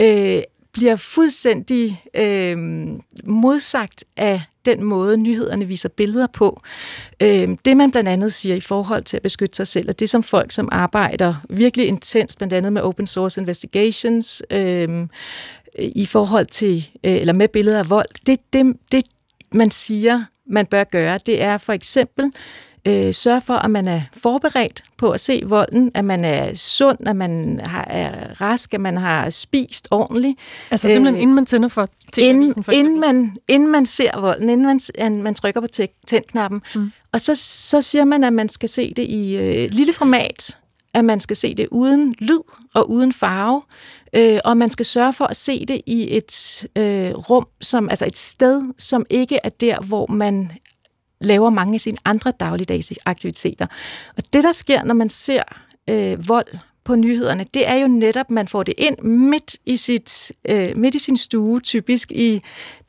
[0.01, 0.41] øh,
[0.79, 2.57] bliver fuldstændig øh,
[3.23, 6.61] modsagt af den måde, nyhederne viser billeder på.
[7.21, 10.09] Øh, det man blandt andet siger i forhold til at beskytte sig selv, og det
[10.09, 15.07] som folk, som arbejder virkelig intens, blandt andet med open source investigations, øh,
[15.79, 19.03] i forhold til, øh, eller med billeder af vold, det, det, det
[19.51, 22.31] man siger, man bør gøre, det er for eksempel
[22.87, 27.07] øh, sørge for, at man er forberedt på at se volden, at man er sund,
[27.07, 30.39] at man har, er rask, at man har spist ordentligt.
[30.71, 34.49] Altså simpelthen øh, inden man tænder for inden, for inden, man, inden man ser volden,
[34.49, 34.65] inden
[34.99, 35.67] man, man trykker på
[36.07, 36.61] tændknappen.
[36.75, 36.91] Mm.
[37.11, 40.57] Og så, så siger man, at man skal se det i øh, lille format,
[40.93, 42.39] at man skal se det uden lyd
[42.73, 43.61] og uden farve,
[44.13, 48.05] øh, og man skal sørge for at se det i et øh, rum, som altså
[48.05, 50.51] et sted, som ikke er der, hvor man
[51.21, 53.67] laver mange af sine andre dagligdags aktiviteter.
[54.17, 55.43] Og det, der sker, når man ser
[55.89, 59.77] øh, vold på nyhederne, det er jo netop, at man får det ind midt i,
[59.77, 62.41] sit, øh, midt i sin stue, typisk i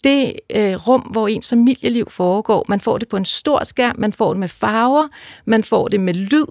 [0.04, 2.64] det øh, rum, hvor ens familieliv foregår.
[2.68, 5.08] Man får det på en stor skærm, man får det med farver,
[5.44, 6.46] man får det med lyd,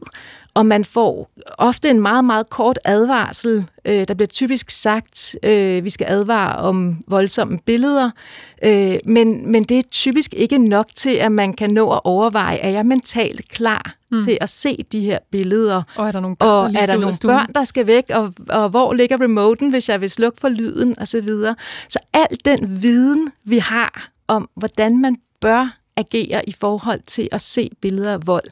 [0.54, 3.66] og man får ofte en meget, meget kort advarsel.
[3.86, 8.12] Øh, der bliver typisk sagt, øh, vi skal advare om voldsomme billeder,
[8.64, 12.58] øh, men, men det er typisk ikke nok til, at man kan nå at overveje,
[12.58, 14.24] er jeg mentalt klar mm.
[14.24, 15.84] til at se de her billeder?
[15.96, 18.12] Og er der nogle børn, og der, er der nogle børn, der skal væk?
[18.14, 21.00] Og, og hvor ligger remoten, hvis jeg vil slukke for lyden?
[21.00, 21.56] Og så videre.
[21.90, 27.42] Så al den viden, vi har om, hvordan man bør agere i forhold til at
[27.42, 28.50] se billeder af vold,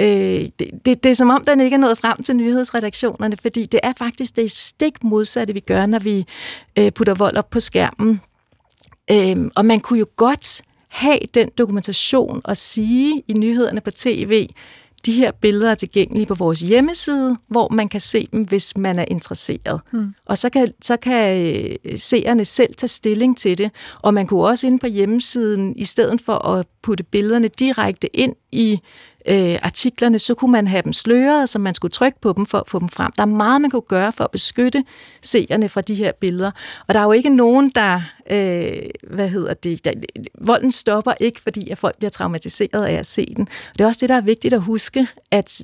[0.00, 3.66] Øh, det, det, det er som om, den ikke er nået frem til nyhedsredaktionerne, fordi
[3.66, 6.26] det er faktisk det stik modsatte, vi gør, når vi
[6.78, 8.20] øh, putter vold op på skærmen.
[9.10, 14.48] Øh, og man kunne jo godt have den dokumentation og sige i nyhederne på tv,
[15.06, 18.98] de her billeder er tilgængelige på vores hjemmeside, hvor man kan se dem, hvis man
[18.98, 19.80] er interesseret.
[19.92, 20.14] Mm.
[20.26, 21.46] Og så kan, så kan
[21.84, 23.70] øh, seerne selv tage stilling til det.
[24.02, 28.34] Og man kunne også inde på hjemmesiden, i stedet for at putte billederne direkte ind
[28.52, 28.80] i
[29.28, 32.58] øh, artiklerne, så kunne man have dem sløret, så man skulle trykke på dem for
[32.58, 33.12] at få dem frem.
[33.16, 34.84] Der er meget, man kunne gøre for at beskytte
[35.22, 36.50] seerne fra de her billeder.
[36.88, 39.92] Og der er jo ikke nogen, der, øh, hvad hedder det, der,
[40.46, 43.48] volden stopper ikke, fordi at folk bliver traumatiseret af at se den.
[43.70, 45.62] Og det er også det, der er vigtigt at huske, at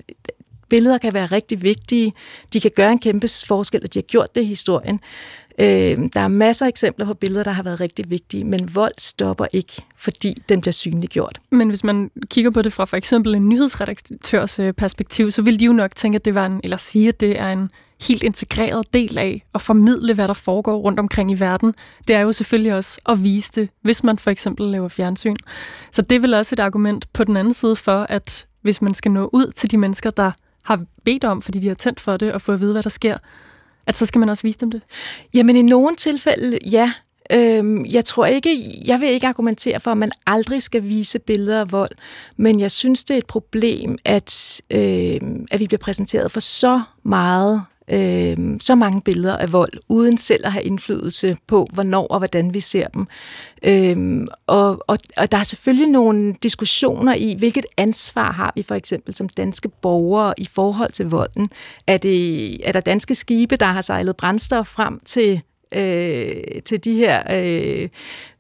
[0.68, 2.12] billeder kan være rigtig vigtige.
[2.52, 5.00] De kan gøre en kæmpe forskel, og de har gjort det i historien.
[5.60, 8.92] Øh, der er masser af eksempler på billeder, der har været rigtig vigtige, men vold
[8.98, 11.40] stopper ikke, fordi den bliver synliggjort.
[11.50, 15.60] Men hvis man kigger på det fra for eksempel en nyhedsredaktørs øh, perspektiv, så vil
[15.60, 17.70] de jo nok tænke, at det var en, eller sige, at det er en
[18.08, 21.74] helt integreret del af at formidle, hvad der foregår rundt omkring i verden.
[22.08, 25.36] Det er jo selvfølgelig også at vise det, hvis man for eksempel laver fjernsyn.
[25.92, 28.94] Så det er vel også et argument på den anden side for, at hvis man
[28.94, 30.30] skal nå ud til de mennesker, der
[30.64, 32.90] har bedt om, fordi de har tændt for det, og få at vide, hvad der
[32.90, 33.18] sker,
[33.86, 34.82] at så skal man også vise dem det?
[35.34, 36.92] Jamen i nogle tilfælde, ja.
[37.32, 41.60] Øhm, jeg tror ikke, jeg vil ikke argumentere for, at man aldrig skal vise billeder
[41.60, 41.90] af vold,
[42.36, 45.20] men jeg synes, det er et problem, at, øh,
[45.50, 50.46] at vi bliver præsenteret for så meget øh, så mange billeder af vold, uden selv
[50.46, 53.06] at have indflydelse på, hvornår og hvordan vi ser dem.
[53.66, 58.74] Øh, og, og, og der er selvfølgelig nogle diskussioner i, hvilket ansvar har vi for
[58.74, 61.48] eksempel som danske borgere i forhold til volden.
[61.86, 66.94] Er, det, er der danske skibe, der har sejlet brændstof frem til øh, til de
[66.94, 67.88] her øh,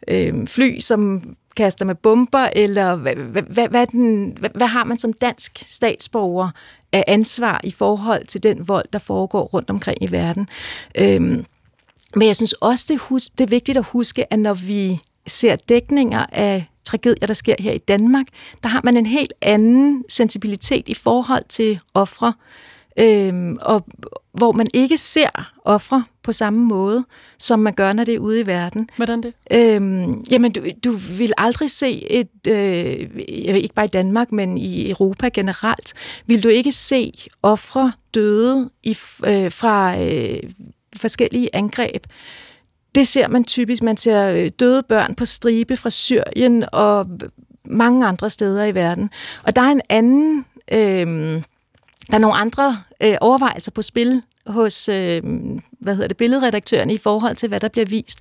[0.08, 1.22] øh, fly, som
[1.56, 6.50] kaster med bomber, eller hvad, hvad, hvad, den, hvad, hvad har man som dansk statsborger
[6.92, 10.48] af ansvar i forhold til den vold, der foregår rundt omkring i verden?
[10.98, 11.44] Øhm,
[12.16, 15.00] men jeg synes også, det er, hus- det er vigtigt at huske, at når vi
[15.26, 18.26] ser dækninger af tragedier, der sker her i Danmark,
[18.62, 22.32] der har man en helt anden sensibilitet i forhold til ofre,
[22.98, 23.86] øhm, og
[24.32, 27.04] hvor man ikke ser ofre på samme måde,
[27.38, 28.88] som man gør, når det er ude i verden.
[28.96, 29.32] Hvordan det?
[29.52, 34.90] Øhm, jamen, du, du vil aldrig se et, øh, ikke bare i Danmark, men i
[34.90, 35.92] Europa generelt,
[36.26, 40.42] vil du ikke se ofre døde i, øh, fra øh,
[40.96, 42.06] forskellige angreb.
[42.94, 43.82] Det ser man typisk.
[43.82, 47.06] Man ser øh, døde børn på stribe fra Syrien og
[47.64, 49.10] mange andre steder i verden.
[49.42, 50.44] Og der er en anden...
[50.72, 51.42] Øh,
[52.10, 55.22] der er nogle andre øh, overvejelser på spil hos øh,
[55.80, 58.20] hvad hedder det, billedredaktøren i forhold til, hvad der bliver vist.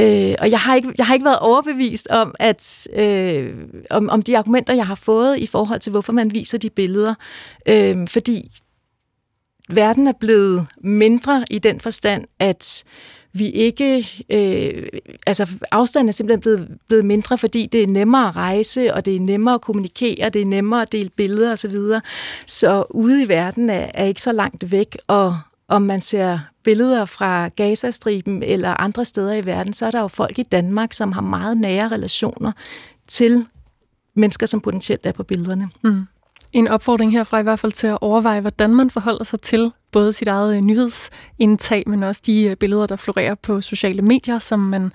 [0.00, 3.54] Øh, og jeg har, ikke, jeg har ikke været overbevist om, at øh,
[3.90, 7.14] om, om de argumenter, jeg har fået i forhold til, hvorfor man viser de billeder.
[7.68, 8.50] Øh, fordi
[9.68, 12.84] verden er blevet mindre i den forstand, at
[13.34, 14.06] vi ikke...
[14.30, 14.88] Øh,
[15.26, 19.16] altså, afstanden er simpelthen blevet, blevet mindre, fordi det er nemmere at rejse, og det
[19.16, 21.56] er nemmere at kommunikere, det er nemmere at dele billeder osv.
[21.56, 22.00] Så, videre.
[22.46, 27.04] så ude i verden er, er ikke så langt væk, og om man ser billeder
[27.04, 31.12] fra Gazastriben eller andre steder i verden, så er der jo folk i Danmark, som
[31.12, 32.52] har meget nære relationer
[33.08, 33.46] til
[34.14, 35.68] mennesker, som potentielt er på billederne.
[35.82, 36.06] Mm
[36.54, 40.12] en opfordring herfra i hvert fald til at overveje, hvordan man forholder sig til både
[40.12, 44.60] sit eget øh, nyhedsindtag, men også de øh, billeder, der florerer på sociale medier, som
[44.60, 44.92] man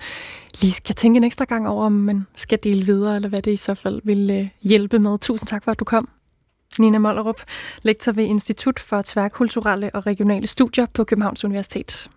[0.60, 3.52] lige skal tænke en ekstra gang over, om man skal dele videre, eller hvad det
[3.52, 5.18] i så fald vil øh, hjælpe med.
[5.18, 6.08] Tusind tak for, at du kom.
[6.78, 7.40] Nina Mollerup,
[7.82, 12.10] lektor ved Institut for Tværkulturelle og Regionale Studier på Københavns Universitet.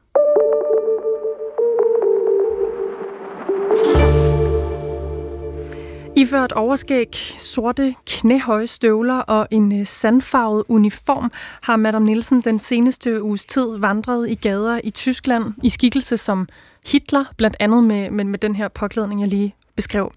[6.15, 13.23] Iført overskæg, sorte knæhøje støvler og en øh, sandfarvet uniform har Madame Nielsen den seneste
[13.23, 16.47] uges tid vandret i gader i Tyskland i skikkelse som
[16.91, 20.11] Hitler, blandt andet med, med, med den her påklædning, jeg lige beskrev.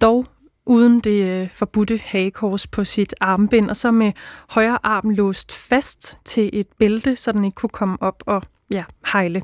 [0.00, 0.26] Dog
[0.66, 4.12] uden det øh, forbudte hagekors på sit armbind, og så med
[4.50, 8.84] højre arm låst fast til et bælte, så den ikke kunne komme op og ja,
[9.12, 9.42] hejle.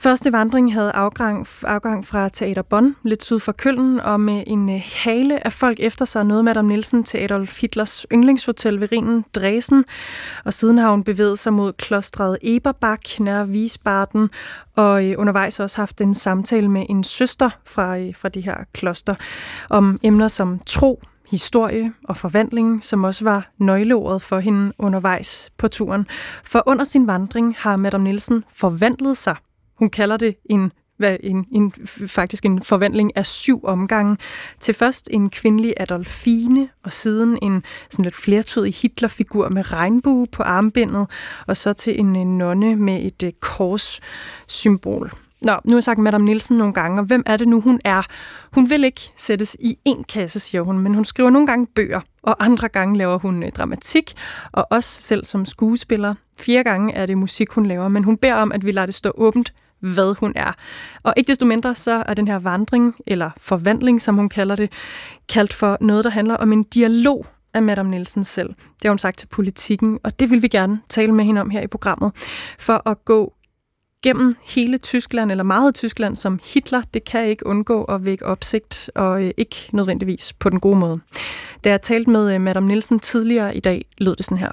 [0.00, 4.70] Første vandring havde afgang, afgang fra Teater Bonn, lidt syd for Køln, og med en
[4.70, 9.24] øh, hale af folk efter sig nåede Madame Nielsen til Adolf Hitlers yndlingshotel ved Rinen,
[9.34, 9.84] Dresden,
[10.44, 14.30] og siden har hun bevæget sig mod klostret Eberbach nær Wiesbaden,
[14.76, 18.56] og øh, undervejs også haft en samtale med en søster fra, øh, fra de her
[18.72, 19.14] kloster
[19.70, 25.68] om emner som tro, historie og forvandling, som også var nøgleordet for hende undervejs på
[25.68, 26.06] turen.
[26.44, 29.36] For under sin vandring har Madame Nielsen forvandlet sig
[29.78, 31.72] hun kalder det en hvad en, en,
[32.06, 34.16] faktisk en forvandling af syv omgange.
[34.60, 40.42] Til først en kvindelig Adolfine, og siden en sådan lidt flertydig Hitlerfigur med regnbue på
[40.42, 41.06] armbindet,
[41.46, 45.12] og så til en, en nonne med et uh, korssymbol.
[45.42, 47.80] Nå, nu har jeg sagt Madame Nielsen nogle gange, og hvem er det nu, hun
[47.84, 48.02] er?
[48.52, 52.00] Hun vil ikke sættes i en kasse, siger hun, men hun skriver nogle gange bøger,
[52.22, 54.14] og andre gange laver hun øh, dramatik,
[54.52, 56.14] og også selv som skuespiller.
[56.38, 58.94] Fire gange er det musik, hun laver, men hun beder om, at vi lader det
[58.94, 60.52] stå åbent, hvad hun er.
[61.02, 64.72] Og ikke desto mindre, så er den her vandring, eller forvandling, som hun kalder det,
[65.28, 68.48] kaldt for noget, der handler om en dialog af Madame Nielsen selv.
[68.48, 71.50] Det har hun sagt til politikken, og det vil vi gerne tale med hende om
[71.50, 72.12] her i programmet.
[72.58, 73.34] For at gå
[74.02, 78.90] gennem hele Tyskland, eller meget Tyskland, som Hitler, det kan ikke undgå at vække opsigt,
[78.94, 81.00] og øh, ikke nødvendigvis på den gode måde.
[81.64, 84.52] Da jeg talte med øh, Madame Nielsen tidligere i dag, lød det sådan her.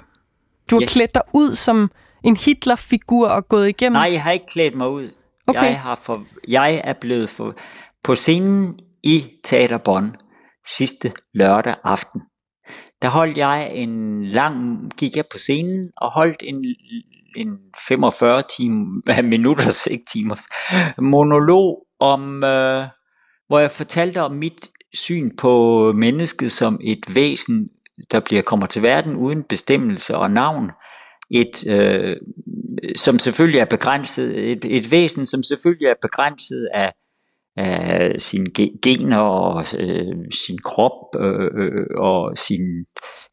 [0.72, 0.94] Du har yes.
[0.94, 1.92] klædt dig ud som
[2.26, 3.94] en Hitler-figur og gået igennem...
[3.94, 5.10] Nej, jeg har ikke klædt mig ud.
[5.48, 5.64] Okay.
[5.64, 7.56] Jeg, har for, jeg er blevet for,
[8.04, 10.16] på scenen i Teater Bonn
[10.78, 12.22] sidste lørdag aften.
[13.02, 16.66] Der holdt jeg en lang, gik jeg på scenen og holdt en
[17.36, 17.58] en
[17.88, 20.44] 45 timer, minutter, ikke timers,
[20.98, 22.88] monolog om, øh,
[23.48, 27.70] hvor jeg fortalte om mit syn på mennesket som et væsen,
[28.12, 30.72] der bliver kommer til verden uden bestemmelse og navn.
[31.36, 32.18] Et, øh,
[32.96, 36.92] som selvfølgelig er begrænset, et, et væsen, som selvfølgelig er begrænset af,
[37.58, 38.46] af sine
[38.82, 42.86] gener og øh, sin krop øh, øh, og sin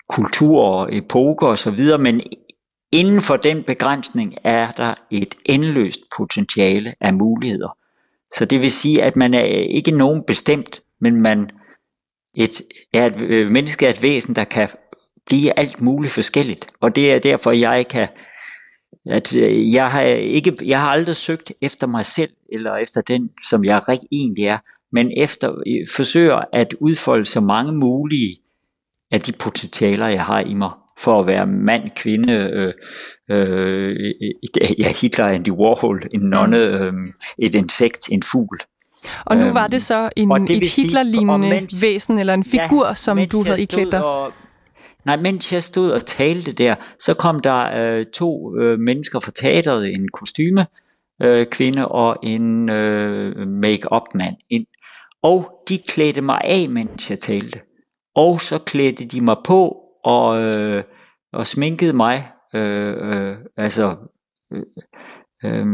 [0.08, 2.20] kultur og epoker osv., men
[2.92, 7.78] Inden for den begrænsning er der et endeløst potentiale af muligheder.
[8.36, 11.50] Så det vil sige, at man er ikke nogen bestemt, men man
[12.34, 12.62] et,
[12.94, 14.68] er et øh, menneske er et væsen, der kan
[15.32, 16.66] blive alt muligt forskelligt.
[16.80, 18.08] Og det er derfor, jeg kan
[19.10, 23.30] at øh, jeg har, ikke, jeg har aldrig søgt efter mig selv, eller efter den,
[23.50, 24.58] som jeg rigtig egentlig er,
[24.92, 28.36] men efter øh, forsøger at udfolde så mange mulige
[29.12, 32.72] af de potentialer, jeg har i mig for at være mand, kvinde, øh,
[33.30, 34.12] øh,
[34.78, 36.92] ja, Hitler, Andy Warhol, en nonne, øh,
[37.38, 38.58] et insekt, en fugl.
[39.24, 43.18] Og nu var det så en, det et Hitler-lignende væsen, eller en figur, ja, som
[43.28, 44.04] du havde iklædt dig?
[44.04, 44.32] Og,
[45.04, 49.32] nej, mens jeg stod og talte der, så kom der øh, to øh, mennesker fra
[49.34, 50.66] teateret, en kostyme
[51.22, 54.66] øh, kvinde og en øh, make-up mand ind.
[55.22, 57.60] Og de klædte mig af, mens jeg talte.
[58.14, 60.82] Og så klædte de mig på og, øh,
[61.32, 63.96] og sminkede mig, øh, øh, altså,
[64.52, 64.62] øh,
[65.44, 65.66] øh,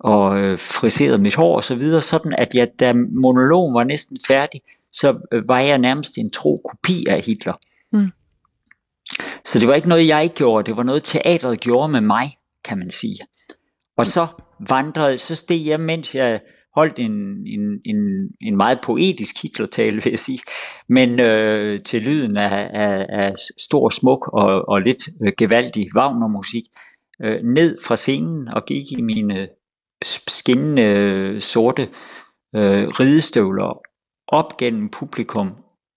[0.00, 4.18] og øh, friserede mit hår og så videre, sådan at jeg, da monologen var næsten
[4.28, 4.60] færdig,
[4.92, 7.52] så øh, var jeg nærmest en tro kopi af Hitler.
[7.92, 8.10] Mm.
[9.44, 12.30] Så det var ikke noget, jeg gjorde, det var noget, teatret gjorde med mig,
[12.64, 13.18] kan man sige.
[13.96, 14.26] Og så
[14.68, 16.40] vandrede, så steg jeg, mens jeg
[16.74, 17.12] holdt en,
[17.46, 17.96] en, en,
[18.40, 20.40] en meget poetisk Hitler-tale, vil jeg sige,
[20.88, 26.64] men øh, til lyden af, af, af stor, smuk og, og lidt øh, gevaldig Wagner-musik,
[27.22, 29.48] øh, ned fra scenen og gik i mine
[30.28, 31.82] skinnende øh, sorte
[32.56, 33.80] øh, ridestøvler
[34.28, 35.52] op gennem publikum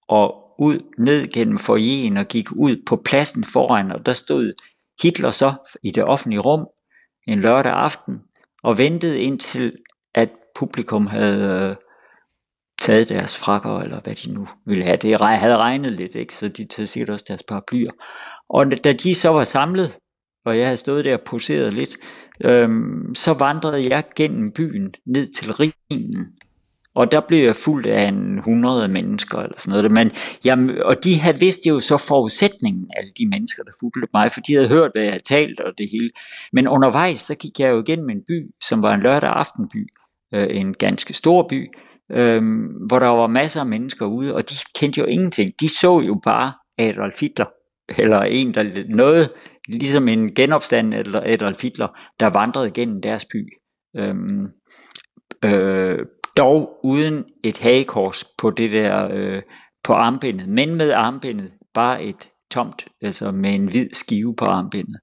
[0.07, 4.53] og ud ned gennem forjen og gik ud på pladsen foran, og der stod
[5.01, 6.67] Hitler så i det offentlige rum
[7.27, 8.19] en lørdag aften
[8.63, 9.73] og ventede indtil
[10.15, 11.75] at publikum havde øh,
[12.81, 14.95] taget deres frakker, eller hvad de nu ville have.
[14.95, 16.33] Det havde regnet lidt, ikke?
[16.33, 17.91] så de tog sikkert også deres paraplyer.
[18.49, 19.97] Og da de så var samlet,
[20.45, 21.97] og jeg havde stået der og poseret lidt,
[22.45, 26.27] øhm, så vandrede jeg gennem byen ned til Rhinen.
[26.95, 29.91] Og der blev jeg fuldt af en 100 mennesker eller sådan noget.
[29.91, 30.11] Men,
[30.45, 34.39] jamen, og de havde vidst jo så forudsætningen, alle de mennesker, der fulgte mig, for
[34.39, 36.09] de havde hørt, hvad jeg havde talt og det hele.
[36.53, 39.87] Men undervejs, så gik jeg jo igennem en by, som var en lørdag aftenby
[40.33, 41.67] øh, en ganske stor by,
[42.11, 42.41] øh,
[42.87, 45.51] hvor der var masser af mennesker ude, og de kendte jo ingenting.
[45.59, 47.45] De så jo bare Adolf Hitler,
[47.97, 49.29] eller en, der noget,
[49.67, 51.87] ligesom en genopstand eller Adolf Hitler,
[52.19, 53.47] der vandrede gennem deres by.
[53.97, 54.47] Øhm,
[55.45, 55.99] øh, øh,
[56.37, 59.41] dog uden et hagekors på det der, øh,
[59.83, 64.97] på armbindet, men med armbindet bare et tomt, altså med en hvid skive på armbindet.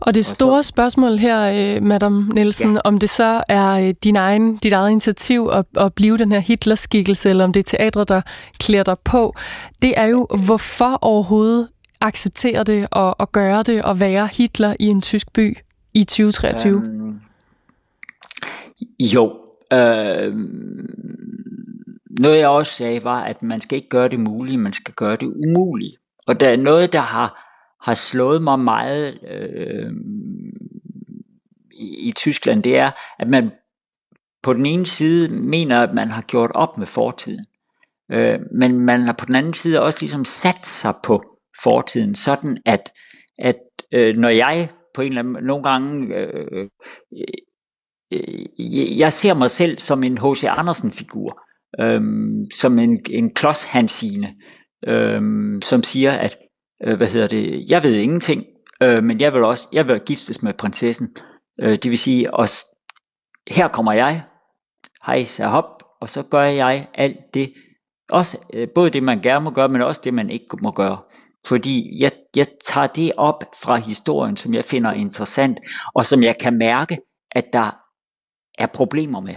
[0.00, 2.80] Og det store og så, spørgsmål her, øh, Madam Nielsen, ja.
[2.84, 6.38] om det så er øh, din egen, dit eget initiativ at, at blive den her
[6.38, 8.20] Hitler-skikkelse, eller om det er teatret, der
[8.60, 9.34] klæder dig på,
[9.82, 11.68] det er jo, hvorfor overhovedet
[12.00, 15.56] acceptere det og, og gøre det og være Hitler i en tysk by
[15.94, 16.82] i 2023?
[16.86, 17.20] Øhm,
[19.00, 19.32] jo,
[19.72, 20.34] øh,
[22.20, 25.16] noget jeg også sagde var, at man skal ikke gøre det mulige, man skal gøre
[25.16, 25.96] det umulige.
[26.26, 27.44] Og der er noget, der har
[27.84, 29.92] har slået mig meget øh,
[31.72, 33.50] i, i Tyskland, det er, at man
[34.42, 37.44] på den ene side mener, at man har gjort op med fortiden,
[38.12, 41.24] øh, men man har på den anden side også ligesom sat sig på
[41.62, 42.92] fortiden, sådan at,
[43.38, 43.58] at
[43.92, 46.68] øh, når jeg på en eller anden nogle gange øh, øh,
[48.14, 50.44] Øh, jeg ser mig selv som en H.C.
[50.44, 51.40] Andersen-figur,
[51.80, 54.34] øhm, som en, en klodshansine,
[54.86, 56.36] øhm, som siger, at
[56.84, 58.44] øh, hvad hedder det, jeg ved ingenting,
[58.82, 61.16] øh, men jeg vil også, jeg vil giftes med prinsessen.
[61.60, 62.48] Øh, det vil sige, og
[63.50, 64.22] her kommer jeg,
[65.06, 67.52] hejsa hop, og så gør jeg alt det,
[68.10, 70.98] også øh, både det man gerne må gøre, men også det man ikke må gøre.
[71.46, 75.58] Fordi jeg, jeg tager det op fra historien, som jeg finder interessant,
[75.94, 76.98] og som jeg kan mærke,
[77.30, 77.83] at der
[78.58, 79.34] er problemer med.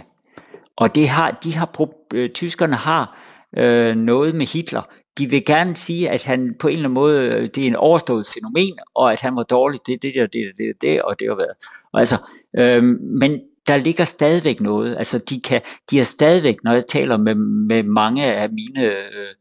[0.76, 3.18] Og det har, de har, øh, tyskerne har
[3.56, 4.82] øh, noget med Hitler.
[5.18, 7.76] De vil gerne sige, at han på en eller anden måde, øh, det er en
[7.76, 11.28] overstået fænomen, og at han var dårlig, det, det, det, det, det, det, og det
[11.28, 11.56] har været.
[11.92, 12.16] Og altså,
[12.58, 12.82] øh,
[13.20, 14.96] men der ligger stadigvæk noget.
[14.96, 15.60] Altså, de, kan,
[15.90, 17.34] de har stadigvæk, når jeg taler med,
[17.68, 19.34] med mange af mine øh,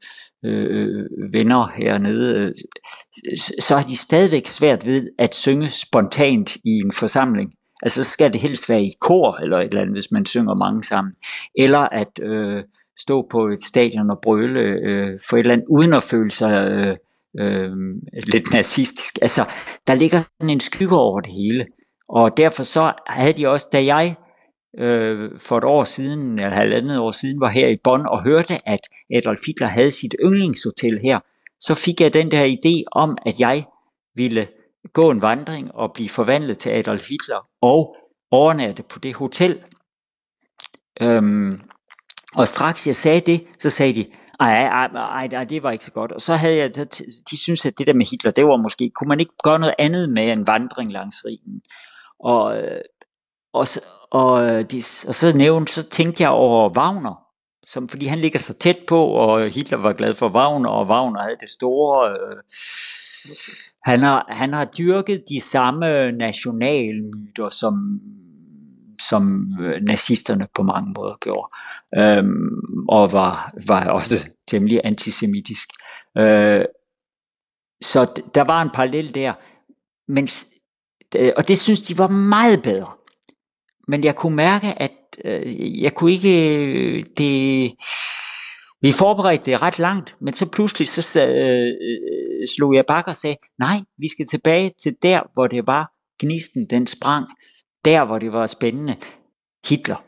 [0.45, 2.53] øh, venner hernede, øh,
[3.59, 7.51] så har de stadigvæk svært ved at synge spontant i en forsamling.
[7.81, 10.53] Altså så skal det helst være i kor eller et eller andet, hvis man synger
[10.53, 11.13] mange sammen.
[11.55, 12.63] Eller at øh,
[12.99, 16.53] stå på et stadion og brøle øh, for et eller andet, uden at føle sig
[16.53, 16.97] øh,
[17.39, 17.71] øh,
[18.23, 19.17] lidt nazistisk.
[19.21, 19.45] Altså,
[19.87, 21.65] der ligger sådan en skygge over det hele.
[22.09, 24.15] Og derfor så havde de også, da jeg
[24.79, 28.69] øh, for et år siden, eller halvandet år siden, var her i Bonn og hørte,
[28.69, 28.79] at
[29.15, 31.19] Adolf Hitler havde sit yndlingshotel her,
[31.59, 33.63] så fik jeg den der idé om, at jeg
[34.15, 34.47] ville
[34.93, 37.95] gå en vandring og blive forvandlet til Adolf Hitler og
[38.31, 39.63] overnatte på det hotel.
[41.01, 41.61] Øhm,
[42.35, 44.05] og straks jeg sagde det, så sagde de,
[44.39, 46.11] ej, ej, ej, ej, det var ikke så godt.
[46.11, 46.75] Og så havde jeg,
[47.31, 49.75] de synes at det der med Hitler, det var måske, kunne man ikke gøre noget
[49.79, 51.61] andet med en vandring langs Rhinen?
[52.19, 52.57] Og,
[53.53, 53.67] og,
[54.11, 57.23] og, de, og så nævnte, så tænkte jeg over Wagner,
[57.63, 61.21] som, fordi han ligger så tæt på, og Hitler var glad for Wagner, og Wagner
[61.21, 62.09] havde det store...
[62.09, 62.37] Øh,
[63.87, 67.99] han har, han har dyrket de samme nationalmyter, som,
[68.99, 71.49] som øh, nazisterne på mange måder gjorde,
[71.97, 75.69] øhm, og var, var også temmelig antisemitisk.
[76.17, 76.65] Øh,
[77.81, 79.33] så der var en parallel der,
[80.11, 80.27] men,
[81.37, 82.91] og det synes de var meget bedre.
[83.87, 84.91] Men jeg kunne mærke, at
[85.25, 86.35] øh, jeg kunne ikke,
[86.67, 87.71] øh, det,
[88.81, 91.73] vi forberedte det ret langt, men så pludselig så øh,
[92.55, 96.65] slog jeg bakke og sagde, nej, vi skal tilbage til der, hvor det var gnisten,
[96.65, 97.27] den sprang,
[97.85, 98.95] der hvor det var spændende,
[99.69, 100.03] Hitler.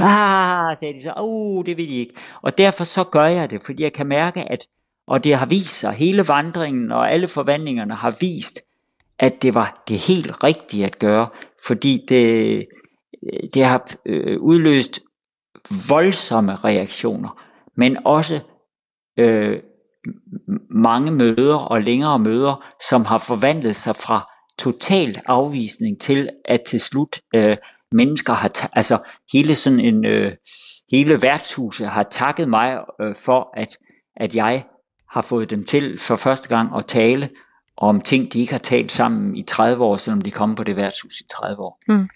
[0.00, 2.14] Ah, sagde de så, uh, det vil de ikke.
[2.42, 4.66] Og derfor så gør jeg det, fordi jeg kan mærke, at,
[5.06, 8.60] og det har vist sig, hele vandringen og alle forvandlingerne har vist,
[9.18, 11.28] at det var det helt rigtige at gøre,
[11.66, 12.66] fordi det,
[13.54, 15.00] det har øh, udløst
[15.88, 17.42] voldsomme reaktioner,
[17.76, 18.40] men også
[19.16, 19.60] øh,
[20.70, 26.80] mange møder og længere møder, som har forvandlet sig fra total afvisning til, at til
[26.80, 27.56] slut øh,
[27.92, 28.98] mennesker har, ta- altså
[29.32, 30.32] hele sådan en, øh,
[30.90, 33.76] hele værtshuset har takket mig øh, for, at,
[34.16, 34.64] at jeg
[35.10, 37.28] har fået dem til for første gang at tale
[37.76, 40.76] om ting, de ikke har talt sammen i 30 år, selvom de kom på det
[40.76, 41.78] værtshus i 30 år.
[41.88, 42.08] Mm.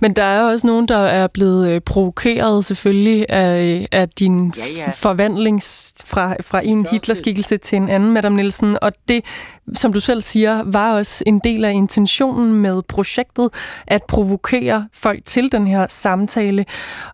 [0.00, 4.84] Men der er også nogen, der er blevet øh, provokeret selvfølgelig af, af din ja,
[4.84, 4.90] ja.
[4.90, 5.62] forvandling
[6.04, 8.78] fra, fra en Hitlerskikkelse til en anden, Madame Nielsen.
[8.82, 9.24] Og det,
[9.72, 13.50] som du selv siger, var også en del af intentionen med projektet,
[13.86, 16.66] at provokere folk til den her samtale.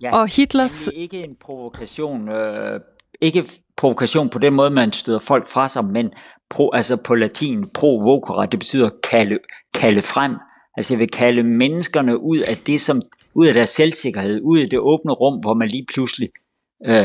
[0.02, 0.88] Ja, og Hitlers...
[0.94, 2.80] ikke en provokation, øh,
[3.20, 3.44] ikke
[3.76, 6.10] provokation på den måde, man støder folk fra sig, men
[6.50, 9.38] pro, altså på latin provokere, det betyder kalde,
[9.74, 10.32] kalde frem.
[10.78, 13.02] Altså jeg vil kalde menneskerne ud af det, som,
[13.34, 16.28] ud af deres selvsikkerhed, ud af det åbne rum, hvor man lige pludselig
[16.86, 17.04] øh,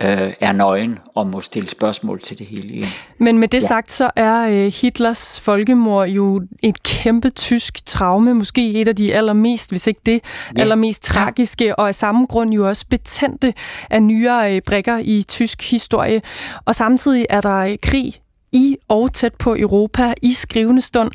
[0.00, 2.88] øh, er nøgen og må stille spørgsmål til det hele igen.
[3.18, 3.66] Men med det ja.
[3.66, 9.14] sagt, så er øh, Hitlers folkemord jo et kæmpe tysk traume, måske et af de
[9.14, 10.20] allermest, hvis ikke det,
[10.56, 10.60] ja.
[10.60, 13.54] allermest tragiske, og af samme grund jo også betændte
[13.90, 16.22] af nyere øh, brækker i tysk historie.
[16.64, 18.14] Og samtidig er der øh, krig
[18.52, 21.10] i og tæt på Europa i skrivende stund.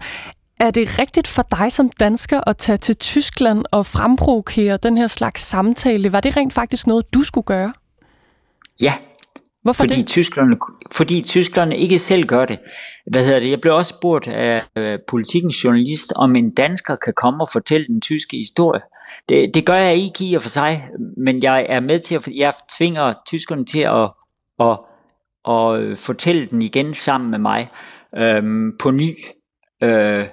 [0.60, 5.08] Er det rigtigt for dig som dansker at tage til Tyskland og fremprovokere den her
[5.08, 6.12] slags samtale?
[6.12, 7.74] Var det rent faktisk noget, du skulle gøre?
[8.82, 8.94] Ja.
[9.62, 10.08] Hvorfor fordi det?
[10.08, 10.54] Tyskland,
[10.92, 12.60] fordi tyskerne ikke selv gør det.
[13.12, 13.50] Hvad hedder det?
[13.50, 17.88] Jeg blev også spurgt af uh, politikens journalist, om en dansker kan komme og fortælle
[17.88, 18.82] den tyske historie.
[19.30, 22.28] Det, det gør jeg ikke i og for sig, men jeg er med til at,
[22.36, 24.10] jeg tvinger tyskerne til at,
[24.60, 24.80] at,
[25.50, 27.70] at, at fortælle den igen sammen med mig
[28.18, 29.18] øhm, på ny.
[29.84, 30.26] Øh,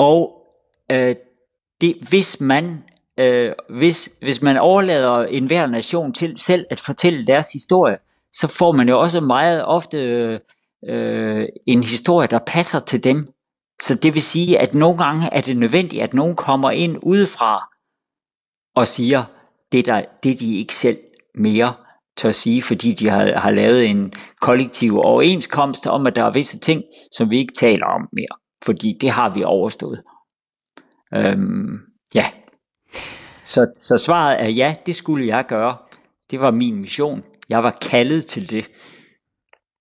[0.00, 0.46] og
[0.92, 1.16] øh,
[1.80, 2.82] det, hvis man
[3.18, 7.96] øh, hvis, hvis man overlader enhver nation til selv at fortælle deres historie,
[8.32, 9.98] så får man jo også meget ofte
[10.88, 13.26] øh, en historie, der passer til dem.
[13.82, 17.68] Så det vil sige, at nogle gange er det nødvendigt, at nogen kommer ind udefra
[18.76, 19.24] og siger
[19.72, 20.98] det, der, det de ikke selv
[21.34, 21.74] mere
[22.16, 26.58] tør sige, fordi de har, har lavet en kollektiv overenskomst om, at der er visse
[26.58, 26.82] ting,
[27.12, 28.39] som vi ikke taler om mere.
[28.64, 30.02] Fordi det har vi overstået.
[31.14, 31.78] Øhm,
[32.14, 32.26] ja.
[33.44, 35.76] Så, så svaret er ja, det skulle jeg gøre.
[36.30, 37.22] Det var min mission.
[37.48, 38.66] Jeg var kaldet til det.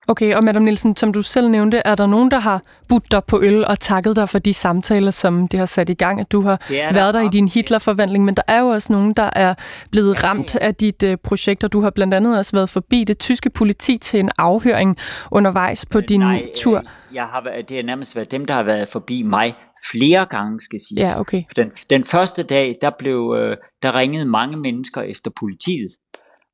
[0.10, 3.24] Okay, og Madame Nielsen, som du selv nævnte, er der nogen, der har budt dig
[3.24, 6.32] på øl og takket dig for de samtaler, som det har sat i gang, at
[6.32, 9.30] du har der været der i din Hitler-forvandling, men der er jo også nogen, der
[9.36, 9.54] er
[9.92, 13.20] blevet ramt af dit uh, projekt, og du har blandt andet også været forbi det
[13.20, 14.98] tyske politi til en afhøring
[15.32, 16.84] undervejs på din Nej, tur.
[17.14, 19.56] Jeg har, det er nærmest været dem, der har været forbi mig
[19.92, 21.02] flere gange, skal sige.
[21.02, 21.44] Ja, okay.
[21.56, 25.92] Den, den første dag, der blev øh, der ringede mange mennesker efter politiet.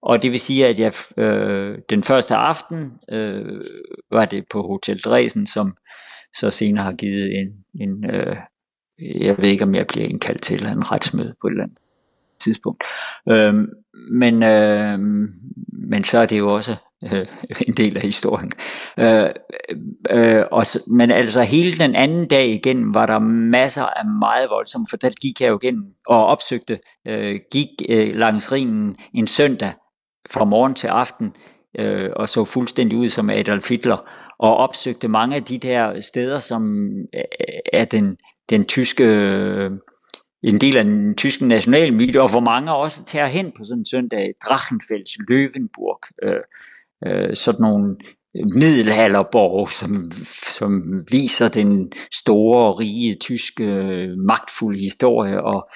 [0.02, 3.62] Og det vil sige, at jeg øh, den første aften øh,
[4.12, 5.76] var det på Hotel Dresden, som
[6.40, 7.48] så senere har givet en,
[7.82, 8.36] en øh,
[9.00, 11.78] jeg ved ikke om jeg bliver indkaldt til en retsmøde på et eller andet
[12.40, 12.84] tidspunkt.
[13.30, 13.54] Øh,
[14.12, 15.00] men, øh,
[15.90, 17.26] men så er det jo også øh,
[17.68, 18.52] en del af historien.
[19.00, 19.30] Øh,
[20.10, 24.90] øh, og, men altså hele den anden dag igen var der masser af meget voldsomt,
[24.90, 29.74] for der gik jeg jo igen og opsøgte, øh, gik øh, langs Rhinen en søndag
[30.30, 31.34] fra morgen til aften,
[31.80, 33.98] øh, og så fuldstændig ud som Adolf Hitler,
[34.40, 37.24] og opsøgte mange af de der steder, som øh,
[37.74, 38.18] er den,
[38.50, 39.72] den tyske, øh,
[40.46, 43.86] en del af den tyske nationalmyte, og hvor mange også tager hen på sådan en
[43.86, 46.42] søndag, Drachenfels, Løvenburg, øh,
[47.06, 47.96] øh, sådan nogle
[48.36, 50.12] middelalderborg, som,
[50.58, 51.92] som viser den
[52.22, 53.66] store, rige, tyske,
[54.18, 55.70] magtfulde historie, og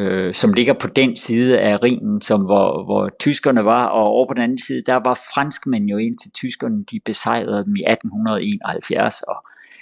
[0.00, 4.26] øh, som ligger på den side af Rhinen, som hvor, hvor tyskerne var, og over
[4.26, 9.22] på den anden side, der var franskmænd jo indtil tyskerne, de besejrede dem i 1871,
[9.22, 9.36] og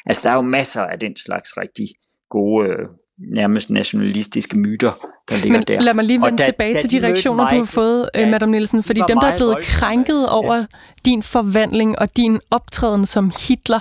[0.06, 1.88] altså der er jo masser af den slags rigtig
[2.30, 4.92] gode, øh, nærmest nationalistiske myter,
[5.28, 5.80] der ligger Men der.
[5.80, 8.30] lad mig lige vende da, tilbage da til de reaktioner, mig, du har fået, ja,
[8.30, 10.64] Madame Nielsen, fordi de dem, der er blevet krænket over ja.
[11.04, 13.80] din forvandling og din optræden som Hitler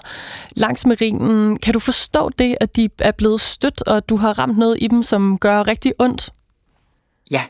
[0.56, 4.40] langs med Rhinen, kan du forstå det, at de er blevet stødt, og du har
[4.40, 6.30] ramt noget i dem, som gør rigtig ondt?
[7.32, 7.42] Ja,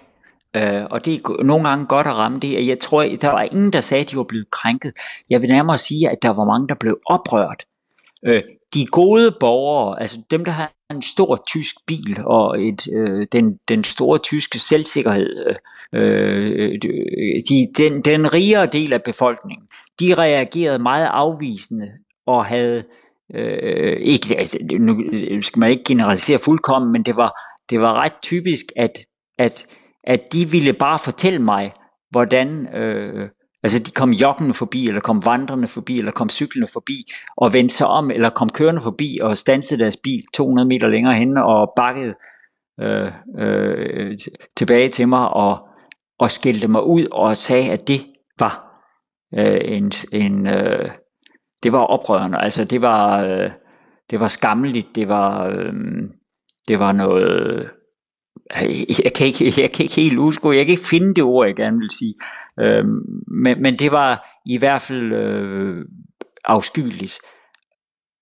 [0.56, 2.68] øh, og det er nogle gange godt at ramme det.
[2.68, 4.92] Jeg tror, der var ingen, der sagde, at de var blevet krænket.
[5.30, 7.66] Jeg vil nærmere sige, at der var mange, der blev oprørt.
[8.26, 13.28] Øh, de gode borgere, altså dem, der har en stor tysk bil og et, øh,
[13.32, 15.56] den, den store tyske selvsikkerhed, øh,
[16.02, 19.68] øh, øh, de, den, den rigere del af befolkningen,
[20.00, 21.92] de reagerede meget afvisende
[22.28, 22.84] og havde
[23.34, 24.98] øh, ikke, altså, nu
[25.42, 28.92] skal man ikke generalisere fuldkommen, men det var, det var ret typisk, at,
[29.40, 29.66] at,
[30.04, 31.72] at de ville bare fortælle mig,
[32.12, 33.30] hvordan, øh,
[33.66, 37.76] Altså de kom joggende forbi, eller kom vandrende forbi, eller kom cyklende forbi, og vendte
[37.76, 41.74] sig om, eller kom kørende forbi, og stansede deres bil 200 meter længere hen, og
[41.76, 42.16] bakkede
[42.80, 44.18] øh, øh,
[44.58, 45.68] tilbage til mig, og,
[46.20, 48.02] og skældte mig ud, og sagde, at det
[48.40, 48.82] var
[49.38, 50.90] øh, en, en øh,
[51.64, 53.52] det var oprørende, altså det var, øh,
[54.12, 55.74] det var skammeligt, det var, øh,
[56.68, 57.70] det var noget,
[59.04, 61.56] jeg kan ikke, jeg kan ikke helt huske, jeg kan ikke finde det ord, jeg
[61.56, 62.14] gerne vil sige.
[62.60, 62.86] Øh,
[63.44, 65.86] men, men det var i hvert fald øh,
[66.46, 67.18] afskyeligt.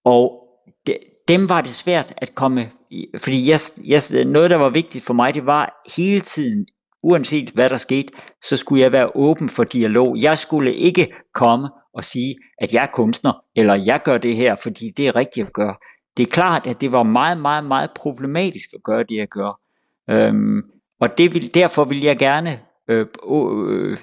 [0.05, 0.47] Og
[0.88, 0.95] de,
[1.28, 2.69] dem var det svært at komme,
[3.17, 6.65] fordi jeg, jeg, noget, der var vigtigt for mig, det var hele tiden,
[7.03, 8.13] uanset hvad der skete,
[8.43, 10.17] så skulle jeg være åben for dialog.
[10.21, 14.55] Jeg skulle ikke komme og sige, at jeg er kunstner, eller jeg gør det her,
[14.55, 15.76] fordi det er rigtigt at gøre.
[16.17, 19.62] Det er klart, at det var meget, meget, meget problematisk at gøre det, jeg gør.
[20.10, 20.62] Øhm,
[21.01, 22.49] og det vil, derfor vil jeg gerne
[22.89, 23.97] øh, øh,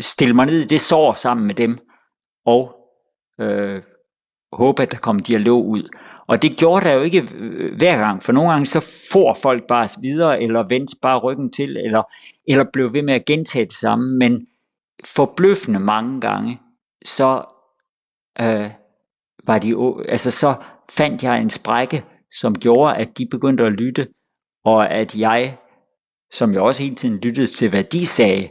[0.00, 1.78] stille mig ned i det sår sammen med dem,
[2.46, 2.76] og
[3.40, 3.82] øh,
[4.52, 5.88] håbe, at der kommer dialog ud.
[6.28, 8.80] Og det gjorde der jo ikke øh, hver gang, for nogle gange så
[9.12, 12.02] får folk bare videre, eller vendte bare ryggen til, eller,
[12.48, 14.46] eller blev ved med at gentage det samme, men
[15.04, 16.60] forbløffende mange gange,
[17.04, 17.44] så
[18.40, 18.70] øh,
[19.46, 19.74] var de,
[20.08, 20.54] altså så
[20.90, 24.08] fandt jeg en sprække, som gjorde, at de begyndte at lytte,
[24.66, 25.58] og at jeg,
[26.32, 28.48] som jeg også hele tiden lyttede til, hvad de sagde,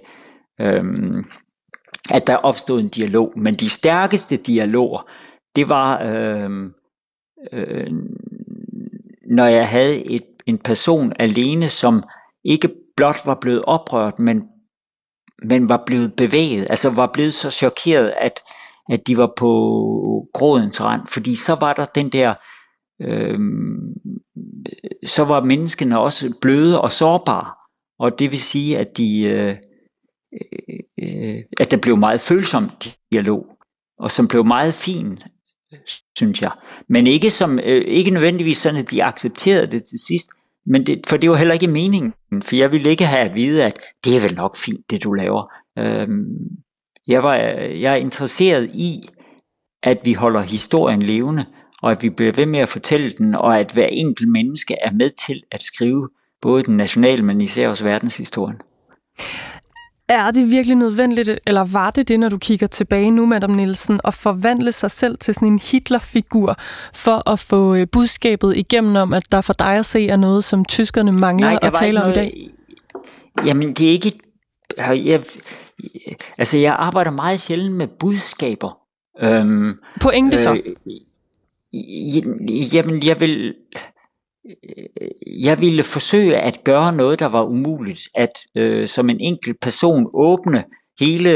[0.62, 1.26] øhm,
[2.12, 3.34] at der opstod en dialog.
[3.36, 5.10] Men de stærkeste dialoger,
[5.56, 6.74] det var, øhm,
[7.54, 7.92] øh,
[9.30, 12.04] når jeg havde et, en person alene, som
[12.44, 14.44] ikke blot var blevet oprørt, men,
[15.44, 18.40] men var blevet bevæget, altså var blevet så chokeret, at,
[18.90, 19.50] at de var på
[20.34, 22.34] grådens rand, fordi så var der den der
[23.02, 23.40] øh,
[25.06, 27.52] så var menneskene også bløde og sårbare.
[28.00, 29.56] og det vil sige, at de øh,
[31.04, 32.70] øh, at der blev meget følsom
[33.12, 33.46] dialog,
[34.00, 35.20] og som blev meget fin,
[36.18, 36.52] synes jeg.
[36.90, 40.30] Men ikke, som, øh, ikke nødvendigvis sådan, at de accepterede det til sidst,
[40.66, 43.66] men det, for det var heller ikke meningen, for jeg ville ikke have at vide,
[43.66, 45.54] at det er vel nok fint, det du laver.
[45.80, 46.26] Øhm,
[47.08, 49.10] jeg, var, jeg er interesseret i,
[49.84, 51.46] at vi holder historien levende,
[51.82, 54.92] og at vi bliver ved med at fortælle den, og at hver enkelt menneske er
[54.92, 56.10] med til at skrive
[56.42, 58.62] både den nationale, men især også verdenshistorien.
[60.08, 64.00] Er det virkelig nødvendigt, eller var det det, når du kigger tilbage nu, Madame Nielsen,
[64.04, 66.58] at forvandle sig selv til sådan en Hitler-figur,
[66.94, 70.44] for at få øh, budskabet igennem om, at der for dig at se er noget,
[70.44, 72.50] som tyskerne mangler Nej, at tale om i dag?
[73.46, 74.12] Jamen, det er ikke...
[74.78, 75.24] Jeg,
[76.38, 78.78] altså, jeg arbejder meget sjældent med budskaber.
[79.22, 80.54] Øhm, Pointe så?
[80.54, 80.62] Øh,
[82.74, 83.56] jamen, jeg vil
[84.46, 88.02] øh, jeg ville forsøge at gøre noget, der var umuligt.
[88.16, 90.64] At øh, som en enkelt person åbne
[91.00, 91.32] hele,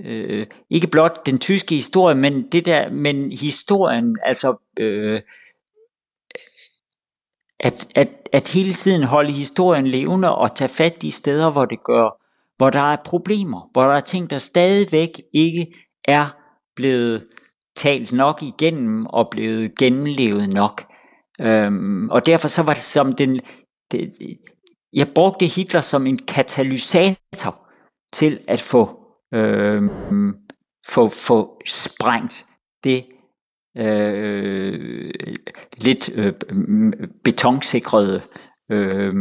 [0.00, 5.20] øh, ikke blot den tyske historie, men det der, men historien, altså øh,
[7.60, 11.84] at, at, at hele tiden holde historien levende og tage fat de steder, hvor det
[11.84, 12.22] gør,
[12.56, 15.66] hvor der er problemer, hvor der er ting, der stadigvæk ikke
[16.04, 16.36] er
[16.76, 17.26] blevet
[17.76, 20.82] talt nok igennem og blevet gennemlevet nok.
[21.40, 23.40] Øhm, og derfor så var det som den,
[23.90, 24.12] det,
[24.92, 27.68] jeg brugte Hitler som en katalysator
[28.12, 29.00] til at få,
[29.34, 30.34] øhm,
[30.88, 32.46] få, få sprængt
[32.84, 33.06] det
[33.76, 35.14] øh,
[35.76, 36.32] lidt øh,
[37.24, 38.22] betonsikrede
[38.70, 39.14] øh,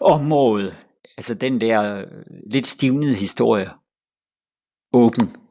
[0.00, 0.74] område,
[1.16, 2.04] altså den der øh,
[2.50, 3.70] lidt stivnede historie,
[4.92, 5.47] åben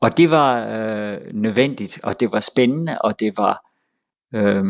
[0.00, 3.64] og det var øh, nødvendigt, og det var spændende, og det var
[4.34, 4.64] øh,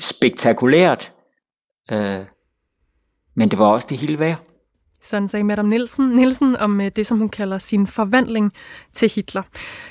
[0.00, 1.12] spektakulært.
[1.92, 2.20] Øh,
[3.36, 4.42] men det var også det hele værd.
[5.02, 8.52] Sådan sagde Madame Nielsen, Nielsen om øh, det, som hun kalder sin forvandling
[8.92, 9.42] til Hitler.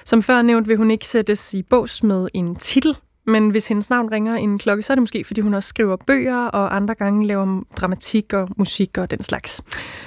[0.06, 3.90] Som før nævnt vil hun ikke sættes i bås med en titel, men hvis hendes
[3.90, 6.96] navn ringer en klokke, så er det måske, fordi hun også skriver bøger, og andre
[6.96, 9.62] gange laver dramatik og musik og den slags.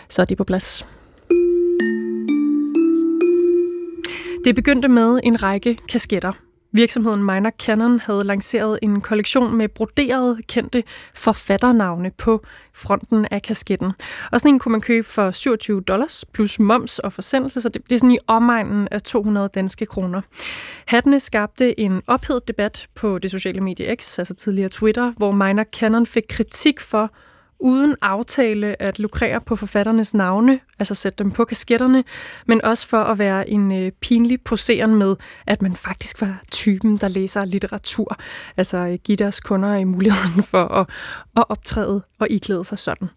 [0.08, 0.95] Så er det på plads.
[4.46, 6.32] Det begyndte med en række kasketter.
[6.72, 10.82] Virksomheden Minor Canon havde lanceret en kollektion med broderede kendte
[11.14, 12.44] forfatternavne på
[12.74, 13.92] fronten af kasketten.
[14.32, 17.82] Og sådan en kunne man købe for 27 dollars plus moms og forsendelse, så det,
[17.88, 20.20] det er sådan i omegnen af 200 danske kroner.
[20.86, 25.64] Hattene skabte en ophedet debat på det sociale medie X, altså tidligere Twitter, hvor Minor
[25.64, 27.10] Canon fik kritik for
[27.58, 32.04] uden aftale at lukrere på forfatternes navne, altså sætte dem på kasketterne,
[32.46, 36.96] men også for at være en øh, pinlig poseren med, at man faktisk var typen,
[36.96, 38.16] der læser litteratur.
[38.56, 40.88] Altså øh, give deres kunder øh, muligheden for at,
[41.36, 43.08] at optræde og iklæde sig sådan.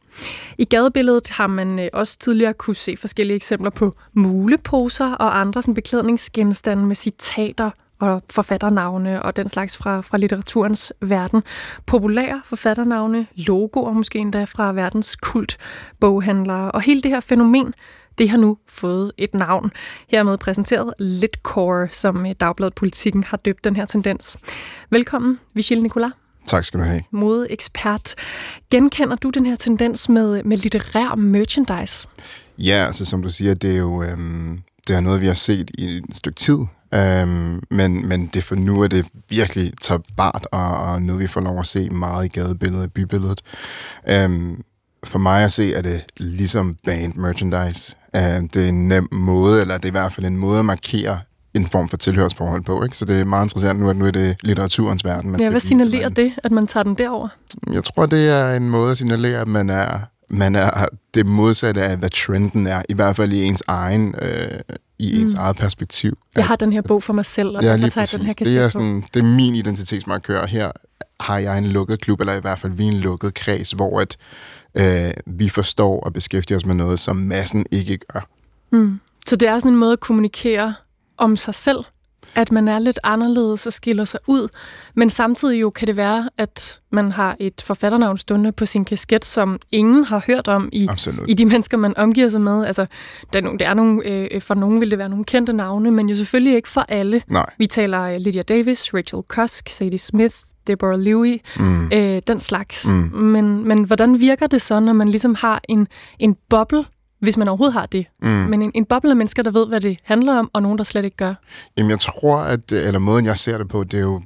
[0.57, 5.61] I gadebilledet har man øh, også tidligere kunne se forskellige eksempler på muleposer og andre
[5.61, 11.43] sådan, beklædningsgenstande med citater og forfatternavne og den slags fra, fra litteraturens verden.
[11.85, 15.57] Populære forfatternavne, logoer måske endda fra verdens kult,
[15.99, 16.71] boghandlere.
[16.71, 17.73] Og hele det her fænomen,
[18.17, 19.71] det har nu fået et navn.
[20.07, 24.37] Hermed præsenteret Litcore, som Dagbladet Politikken har døbt den her tendens.
[24.89, 26.11] Velkommen, Vigil Nicolas.
[26.45, 27.03] Tak skal du have.
[27.11, 28.15] Modeekspert.
[28.71, 32.07] Genkender du den her tendens med, med litterær merchandise?
[32.57, 35.71] Ja, altså som du siger, det er jo øhm, det er noget, vi har set
[35.77, 36.57] i et stykke tid.
[36.93, 41.27] Øhm, men, men det for nu er det virkelig taget bart, og, og noget vi
[41.27, 43.41] får lov at se meget i gadebilledet, i bybilledet.
[44.09, 44.63] Øhm,
[45.03, 47.95] for mig at se, er det ligesom band merchandise.
[48.15, 50.65] Øhm, det er en nem måde, eller det er i hvert fald en måde at
[50.65, 51.19] markere
[51.53, 52.83] en form for tilhørsforhold på.
[52.83, 52.97] Ikke?
[52.97, 55.31] Så det er meget interessant nu, at nu er det litteraturens verden.
[55.31, 57.27] Man ja, hvad signalerer det, at man tager den derover?
[57.73, 61.81] Jeg tror, det er en måde at signalere, at man er, man er det modsatte
[61.81, 64.59] af, hvad trenden er, i hvert fald i ens egen øh,
[64.99, 65.21] i mm.
[65.21, 66.17] ens eget perspektiv.
[66.35, 68.57] Jeg har den her bog for mig selv, og ja, jeg tager den her det
[68.57, 70.45] er, sådan, det er min identitetsmarkør.
[70.45, 70.71] Her
[71.19, 74.17] har jeg en lukket klub, eller i hvert fald vi en lukket kreds, hvor at,
[74.75, 78.29] øh, vi forstår og beskæftiger os med noget, som massen ikke gør.
[78.71, 78.99] Mm.
[79.27, 80.73] Så det er sådan en måde at kommunikere
[81.17, 81.77] om sig selv
[82.35, 84.47] at man er lidt anderledes og skiller sig ud.
[84.95, 89.25] Men samtidig jo kan det være, at man har et forfatternavn stående på sin kasket,
[89.25, 90.89] som ingen har hørt om i,
[91.27, 92.65] i de mennesker, man omgiver sig med.
[92.65, 92.85] Altså,
[93.33, 95.91] der er nogle, der er nogle, øh, for nogen vil det være nogle kendte navne,
[95.91, 97.21] men jo selvfølgelig ikke for alle.
[97.27, 97.45] Nej.
[97.57, 100.35] Vi taler øh, Lydia Davis, Rachel Cusk, Sadie Smith,
[100.67, 101.91] Deborah Lewis, mm.
[101.93, 102.87] øh, den slags.
[102.87, 102.93] Mm.
[103.13, 105.87] Men, men hvordan virker det så, når man ligesom har en,
[106.19, 106.85] en boble
[107.19, 108.05] hvis man overhovedet har det.
[108.21, 108.29] Mm.
[108.29, 110.83] Men en, en boble af mennesker, der ved, hvad det handler om, og nogen, der
[110.83, 111.33] slet ikke gør.
[111.77, 114.21] Jamen, jeg tror, at, eller måden, jeg ser det på, det er jo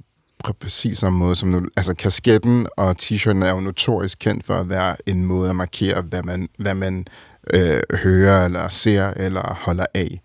[0.60, 1.66] præcis samme måde som nu.
[1.76, 6.02] Altså, kasketten og t-shirten er jo notorisk kendt for at være en måde at markere,
[6.02, 7.06] hvad man, hvad man
[7.54, 10.22] øh, hører, eller ser, eller holder af.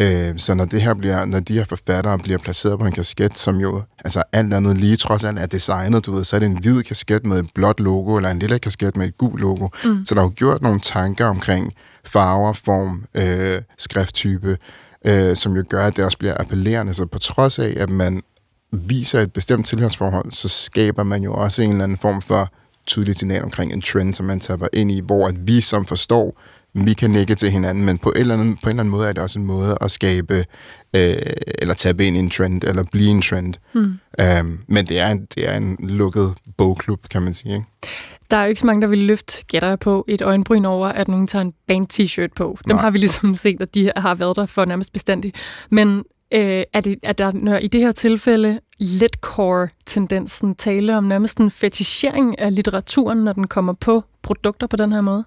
[0.00, 3.38] Øh, så når det her bliver, når de her forfattere bliver placeret på en kasket,
[3.38, 6.46] som jo, altså alt andet lige trods alt er designet, du ved, så er det
[6.46, 9.68] en hvid kasket med et blåt logo, eller en lille kasket med et gult logo.
[9.84, 10.06] Mm.
[10.06, 11.72] Så der er jo gjort nogle tanker omkring
[12.04, 14.58] farver, form, øh, skrifttype,
[15.04, 16.94] øh, som jo gør, at det også bliver appellerende.
[16.94, 18.22] Så på trods af, at man
[18.72, 22.52] viser et bestemt tilhørsforhold, så skaber man jo også en eller anden form for
[22.86, 26.40] tydelig signal omkring en trend, som man taber ind i, hvor at vi som forstår,
[26.74, 29.08] vi kan nikke til hinanden, men på en eller anden, på en eller anden måde
[29.08, 30.44] er det også en måde at skabe,
[30.96, 31.16] øh,
[31.58, 33.54] eller tabe ind i en trend, eller blive en trend.
[33.74, 33.98] Mm.
[34.40, 37.54] Um, men det er, en, det er en lukket bogklub, kan man sige.
[37.54, 37.66] Ikke?
[38.30, 40.88] Der er jo ikke så mange, der vil løfte, gætter jeg på, et øjenbryn over,
[40.88, 42.58] at nogen tager en band-t-shirt på.
[42.68, 42.82] Dem Nej.
[42.82, 45.36] har vi ligesom set, at de har været der for nærmest bestandigt.
[45.70, 46.04] Men
[46.34, 51.50] øh, er, det, er der når, i det her tilfælde letcore-tendensen tale om nærmest en
[51.50, 55.24] fetichering af litteraturen, når den kommer på produkter på den her måde?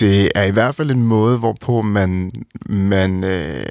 [0.00, 2.30] Det er i hvert fald en måde, hvorpå man,
[2.68, 3.64] man øh,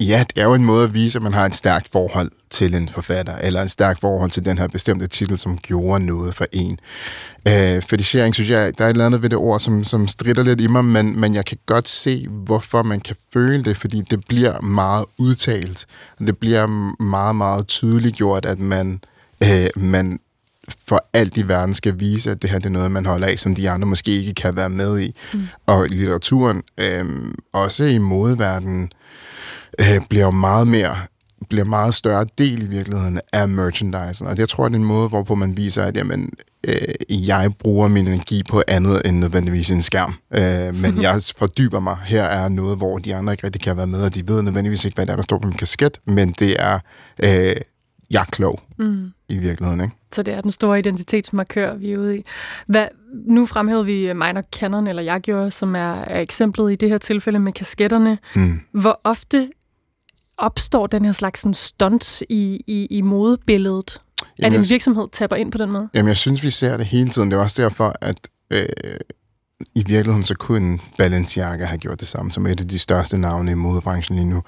[0.00, 2.74] ja, det er jo en måde at vise, at man har et stærkt forhold til
[2.74, 6.46] en forfatter, eller et stærkt forhold til den her bestemte titel, som gjorde noget for
[6.52, 6.78] en.
[7.48, 10.42] Øh, fetichering, synes jeg, der er et eller andet ved det ord, som, som strider
[10.42, 14.02] lidt i mig, men, men jeg kan godt se, hvorfor man kan føle det, fordi
[14.10, 15.86] det bliver meget udtalt.
[16.18, 16.66] Det bliver
[17.02, 19.00] meget, meget tydeligt gjort, at man,
[19.42, 20.20] øh, man
[20.88, 23.38] for alt i verden skal vise, at det her det er noget, man holder af,
[23.38, 25.14] som de andre måske ikke kan være med i.
[25.32, 25.48] Mm.
[25.66, 27.04] Og litteraturen, øh,
[27.52, 28.88] også i modeverdenen, øh,
[30.08, 30.96] bliver jo meget mere
[31.48, 34.26] bliver meget større del i virkeligheden af merchandisen.
[34.26, 36.30] Og jeg tror, det er en måde, hvorpå man viser, at jamen,
[36.68, 40.14] øh, jeg bruger min energi på andet end nødvendigvis en skærm.
[40.34, 41.96] Øh, men jeg fordyber mig.
[42.04, 44.84] Her er noget, hvor de andre ikke rigtig kan være med, og de ved nødvendigvis
[44.84, 46.78] ikke, hvad der, er, der står på min kasket, men det er,
[47.18, 47.56] øh,
[48.10, 49.12] jeg er klog mm.
[49.28, 49.80] i virkeligheden.
[49.80, 49.96] Ikke?
[50.12, 52.24] Så det er den store identitetsmarkør, vi er ude i.
[52.66, 52.86] Hvad,
[53.26, 56.98] nu fremhævede vi Minor Canon, eller jeg gjorde, som er, er eksemplet i det her
[56.98, 58.18] tilfælde med kasketterne.
[58.34, 58.60] Mm.
[58.72, 59.48] Hvor ofte
[60.38, 64.00] opstår den her slags sådan, stunts i, i, i modebilledet?
[64.38, 65.88] Jamen, at en virksomhed tapper ind på den måde?
[65.94, 67.30] Jamen, jeg synes, vi ser det hele tiden.
[67.30, 68.66] Det er også derfor, at øh,
[69.74, 73.50] i virkeligheden så kunne Balenciaga have gjort det samme, som et af de største navne
[73.50, 74.42] i modebranchen lige nu.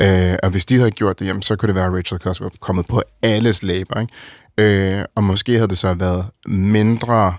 [0.00, 2.50] Øh, og hvis de havde gjort det, jamen, så kunne det være, at Rachel Cosgrove
[2.60, 4.00] kommet på alles læber.
[4.00, 4.98] Ikke?
[4.98, 7.34] Øh, og måske havde det så været mindre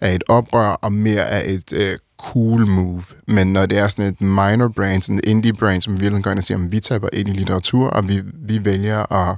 [0.00, 3.02] af et oprør og mere af et øh, cool move.
[3.26, 6.30] Men når det er sådan et minor brand, sådan et indie brand, som virkelig går
[6.30, 9.36] ind og siger, at vi taber ind i litteratur, og vi, vi vælger at,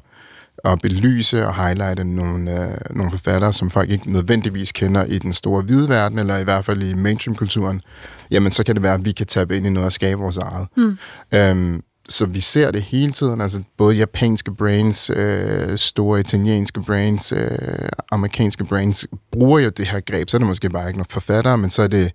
[0.64, 5.32] at belyse og highlighte nogle, øh, nogle forfattere, som folk ikke nødvendigvis kender i den
[5.32, 7.82] store hvide verden, eller i hvert fald i mainstream-kulturen,
[8.30, 10.36] jamen så kan det være, at vi kan tabe ind i noget og skabe vores
[10.36, 10.68] eget.
[10.76, 10.98] Mm.
[11.34, 17.32] Øhm, så vi ser det hele tiden, altså både japanske brands, øh, store italienske brands,
[17.32, 21.06] øh, amerikanske brands, bruger jo det her greb, så er det måske bare ikke nogle
[21.10, 22.12] forfattere, men så er det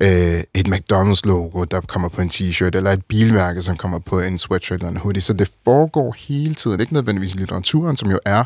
[0.00, 4.38] øh, et McDonald's-logo, der kommer på en t-shirt, eller et bilmærke, som kommer på en
[4.38, 5.22] sweatshirt eller en hoodie.
[5.22, 6.80] Så det foregår hele tiden.
[6.80, 8.44] Ikke nødvendigvis i litteraturen, som jo er,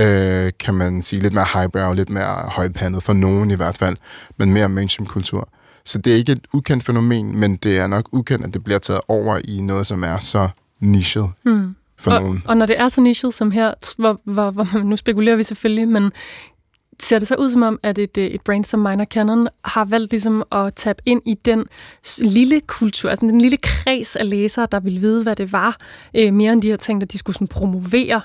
[0.00, 3.96] øh, kan man sige, lidt mere highbrow, lidt mere højpandet, for nogen i hvert fald,
[4.36, 5.48] men mere mainstream-kultur.
[5.84, 8.78] Så det er ikke et ukendt fænomen, men det er nok ukendt, at det bliver
[8.78, 10.48] taget over i noget, som er så
[10.80, 11.30] nichet.
[11.42, 12.42] Hmm for og, nogen.
[12.46, 15.88] Og når det er så nichet som her, hvor, hvor, hvor nu spekulerer vi selvfølgelig,
[15.88, 16.12] men
[17.02, 19.84] ser det så ud som om, at et, øh, et brand som Minor Canon har
[19.84, 21.66] valgt ligesom at tabe ind i den
[22.18, 25.76] lille kultur, altså den lille kreds af læsere, der ville vide, hvad det var,
[26.14, 28.20] øh, mere end de har tænkt, at de skulle sådan promovere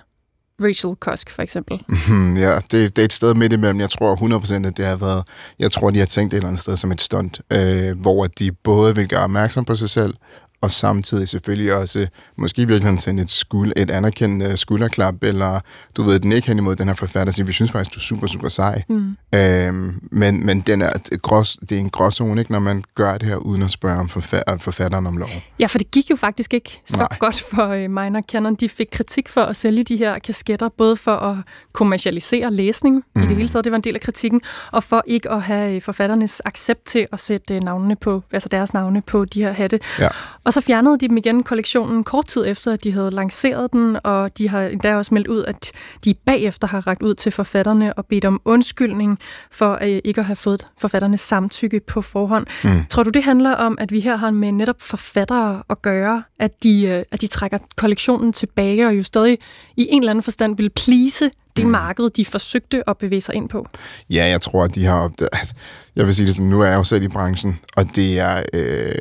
[0.63, 1.84] Rachel Cusk, for eksempel.
[1.88, 3.80] Mm, ja, det, det er et sted midt imellem.
[3.80, 5.24] Jeg tror 100% at det har været...
[5.59, 8.51] Jeg tror, de har tænkt et eller andet sted som et stunt, øh, hvor de
[8.51, 10.13] både vil gøre opmærksom på sig selv,
[10.62, 12.07] og samtidig selvfølgelig også
[12.38, 15.59] måske virkelig sende et, skuld, et anerkendende skulderklap, eller
[15.97, 18.01] du ved, den ikke hen imod den her forfatter, siger, vi synes faktisk, du er
[18.01, 18.84] super, super sej.
[18.89, 19.18] Mm.
[19.36, 23.18] Øhm, men men den er, det, grås, det er en gråzone, ikke, når man gør
[23.18, 25.30] det her, uden at spørge om forfatter, forfatteren om lov.
[25.59, 27.18] Ja, for det gik jo faktisk ikke så Nej.
[27.20, 28.55] godt for uh, Minor Canon.
[28.55, 31.38] De fik kritik for at sælge de her kasketter, både for at
[31.74, 33.22] kommercialisere læsning mm.
[33.22, 33.38] i det mm.
[33.38, 34.41] hele taget, det var en del af kritikken,
[34.72, 38.49] og for ikke at have øh, forfatternes accept til at sætte øh, navnene på, altså
[38.49, 39.80] deres navne på de her hatte.
[39.99, 40.07] Ja.
[40.43, 43.97] Og så fjernede de dem igen, kollektionen, kort tid efter, at de havde lanceret den,
[44.04, 45.72] og de har endda også meldt ud, at
[46.06, 49.20] de bagefter har ragt ud til forfatterne og bedt om undskyldning
[49.52, 52.47] for at ikke at have fået forfatternes samtykke på forhånd.
[52.64, 52.86] Mm.
[52.89, 56.64] Tror du, det handler om, at vi her har med netop forfattere at gøre, at
[56.64, 59.38] de, øh, at de trækker kollektionen tilbage, og jo stadig
[59.78, 61.72] i en eller anden forstand vil plise det mm.
[61.72, 63.68] marked, de forsøgte at bevæge sig ind på?
[64.10, 65.54] Ja, jeg tror, at de har opdaget...
[65.95, 68.43] Jeg vil sige det sådan, nu er jeg jo selv i branchen, og det er...
[68.54, 68.95] Øh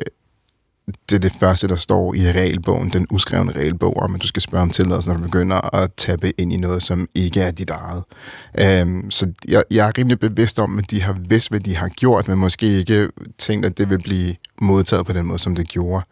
[0.85, 4.41] det er det første, der står i regelbogen, den uskrevne regelbog, om at du skal
[4.41, 7.69] spørge om tilladelse, når du begynder at tappe ind i noget, som ikke er dit
[7.69, 8.03] eget.
[8.59, 11.87] Øhm, så jeg, jeg er rimelig bevidst om, at de har vidst, hvad de har
[11.87, 15.67] gjort, men måske ikke tænkt, at det vil blive modtaget på den måde, som det
[15.67, 16.05] gjorde.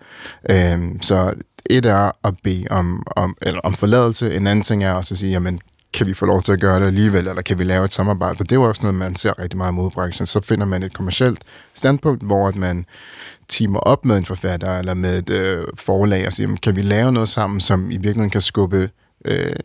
[0.49, 1.33] Øhm, så
[1.69, 5.17] et er at bede om, om, eller om forladelse, en anden ting er også at
[5.17, 5.59] sige, jamen,
[5.99, 8.35] kan vi få lov til at gøre det alligevel, eller kan vi lave et samarbejde?
[8.35, 10.25] For det er jo også noget, man ser rigtig meget i modbranchen.
[10.25, 11.41] Så finder man et kommersielt
[11.73, 12.85] standpunkt, hvor at man
[13.47, 17.11] timer op med en forfatter, eller med et øh, forlag, og siger, kan vi lave
[17.11, 18.89] noget sammen, som i virkeligheden kan skubbe
[19.25, 19.55] øh,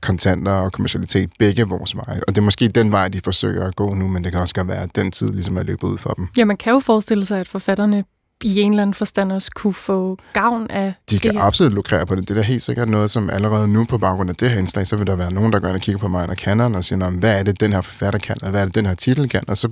[0.00, 2.20] kontanter og kommercialitet begge vores veje.
[2.28, 4.54] Og det er måske den vej, de forsøger at gå nu, men det kan også
[4.54, 6.28] godt være, at den tid ligesom er løbet ud for dem.
[6.36, 8.04] Ja, man kan jo forestille sig, at forfatterne
[8.44, 11.46] i en eller anden forstand også kunne få gavn af De kan det her.
[11.46, 12.28] absolut lukrere på det.
[12.28, 14.86] Det er da helt sikkert noget, som allerede nu på baggrund af det her indslag,
[14.86, 16.84] så vil der være nogen, der går ind og kigger på mig og kender og
[16.84, 18.86] siger, "Nå, men hvad er det, den her forfatter kan, og hvad er det, den
[18.86, 19.68] her titel kan, og så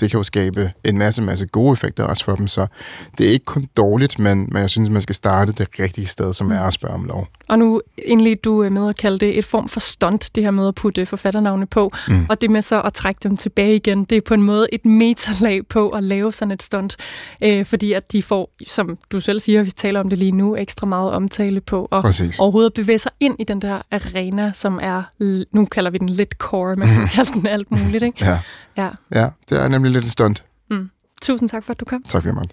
[0.00, 2.66] det kan jo skabe en masse, masse gode effekter også for dem, så
[3.18, 6.32] det er ikke kun dårligt, men, men jeg synes, man skal starte det rigtige sted,
[6.32, 7.28] som er at spørge om lov.
[7.48, 10.50] Og nu indledte du øh, med at kalde det et form for stunt, det her
[10.50, 11.92] med at putte forfatternavne på.
[12.08, 12.26] Mm.
[12.28, 14.84] Og det med så at trække dem tilbage igen, det er på en måde et
[14.84, 16.96] metalag på at lave sådan et stunt.
[17.42, 20.56] Øh, fordi at de får, som du selv siger, vi taler om det lige nu,
[20.56, 21.88] ekstra meget omtale på.
[21.90, 22.38] Og Præcis.
[22.38, 25.02] overhovedet bevæge sig ind i den der arena, som er,
[25.52, 27.06] nu kalder vi den lidt core, men mm.
[27.14, 28.02] kalder den alt muligt.
[28.02, 28.24] Ikke?
[28.24, 28.38] Ja,
[28.76, 28.88] Ja.
[29.14, 30.44] ja, det er nemlig lidt et stunt.
[31.22, 32.02] Tusind tak for, at du kom.
[32.02, 32.46] Tak for Mark.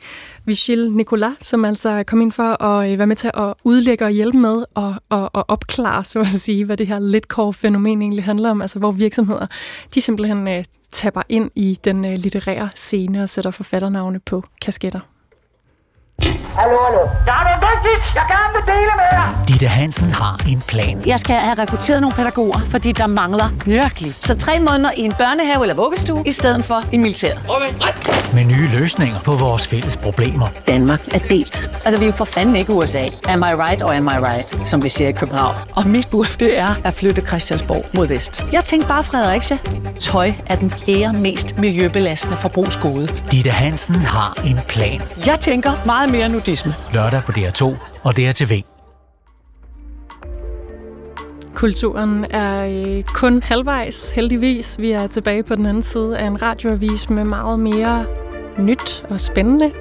[0.46, 4.12] Vigil Nicolas, som altså kom ind for at øh, være med til at udlægge og
[4.12, 8.50] hjælpe med og, og, og opklare, så at sige, hvad det her litcore-fænomen egentlig handler
[8.50, 9.48] om, altså hvor virksomheder,
[9.96, 15.00] de simpelthen øh, tapper ind i den øh, litterære scene og sætter forfatternavne på kasketter.
[16.24, 17.00] Hallo, hallo.
[17.26, 19.46] Jeg har noget vigtigt, jeg gerne vil dele med jer.
[19.48, 21.04] Ditte Hansen har en plan.
[21.06, 24.14] Jeg skal have rekrutteret nogle pædagoger, fordi der mangler virkelig.
[24.24, 27.40] Så tre måneder i en børnehave eller vuggestue, i stedet for i militæret.
[28.34, 30.48] Med nye løsninger på vores fælles problemer.
[30.68, 31.72] Danmark er delt.
[31.86, 33.08] Altså, vi er jo for fanden ikke USA.
[33.28, 35.56] Am I right or am I right, som vi siger i København.
[35.76, 38.46] Og mit bud, det er at flytte Christiansborg mod vest.
[38.52, 39.58] Jeg tænkte bare, Fredericia.
[40.00, 43.08] Tøj er den fjerde mest miljøbelastende forbrugsgode.
[43.32, 45.02] Ditte Hansen har en plan.
[45.26, 46.76] Jeg tænker meget mere nudisme.
[46.94, 47.64] Lørdag på DR2
[48.04, 48.62] og DRTV.
[51.54, 54.80] Kulturen er øh, kun halvvejs, heldigvis.
[54.80, 58.06] Vi er tilbage på den anden side af en radioavis med meget mere
[58.58, 59.72] nyt og spændende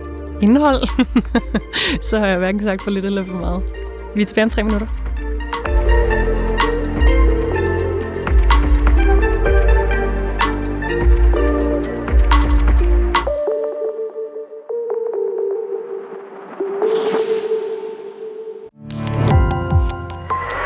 [0.43, 0.89] indhold.
[2.11, 3.65] Så har jeg hverken sagt for lidt eller for meget.
[4.15, 4.87] Vi er tilbage om tre minutter.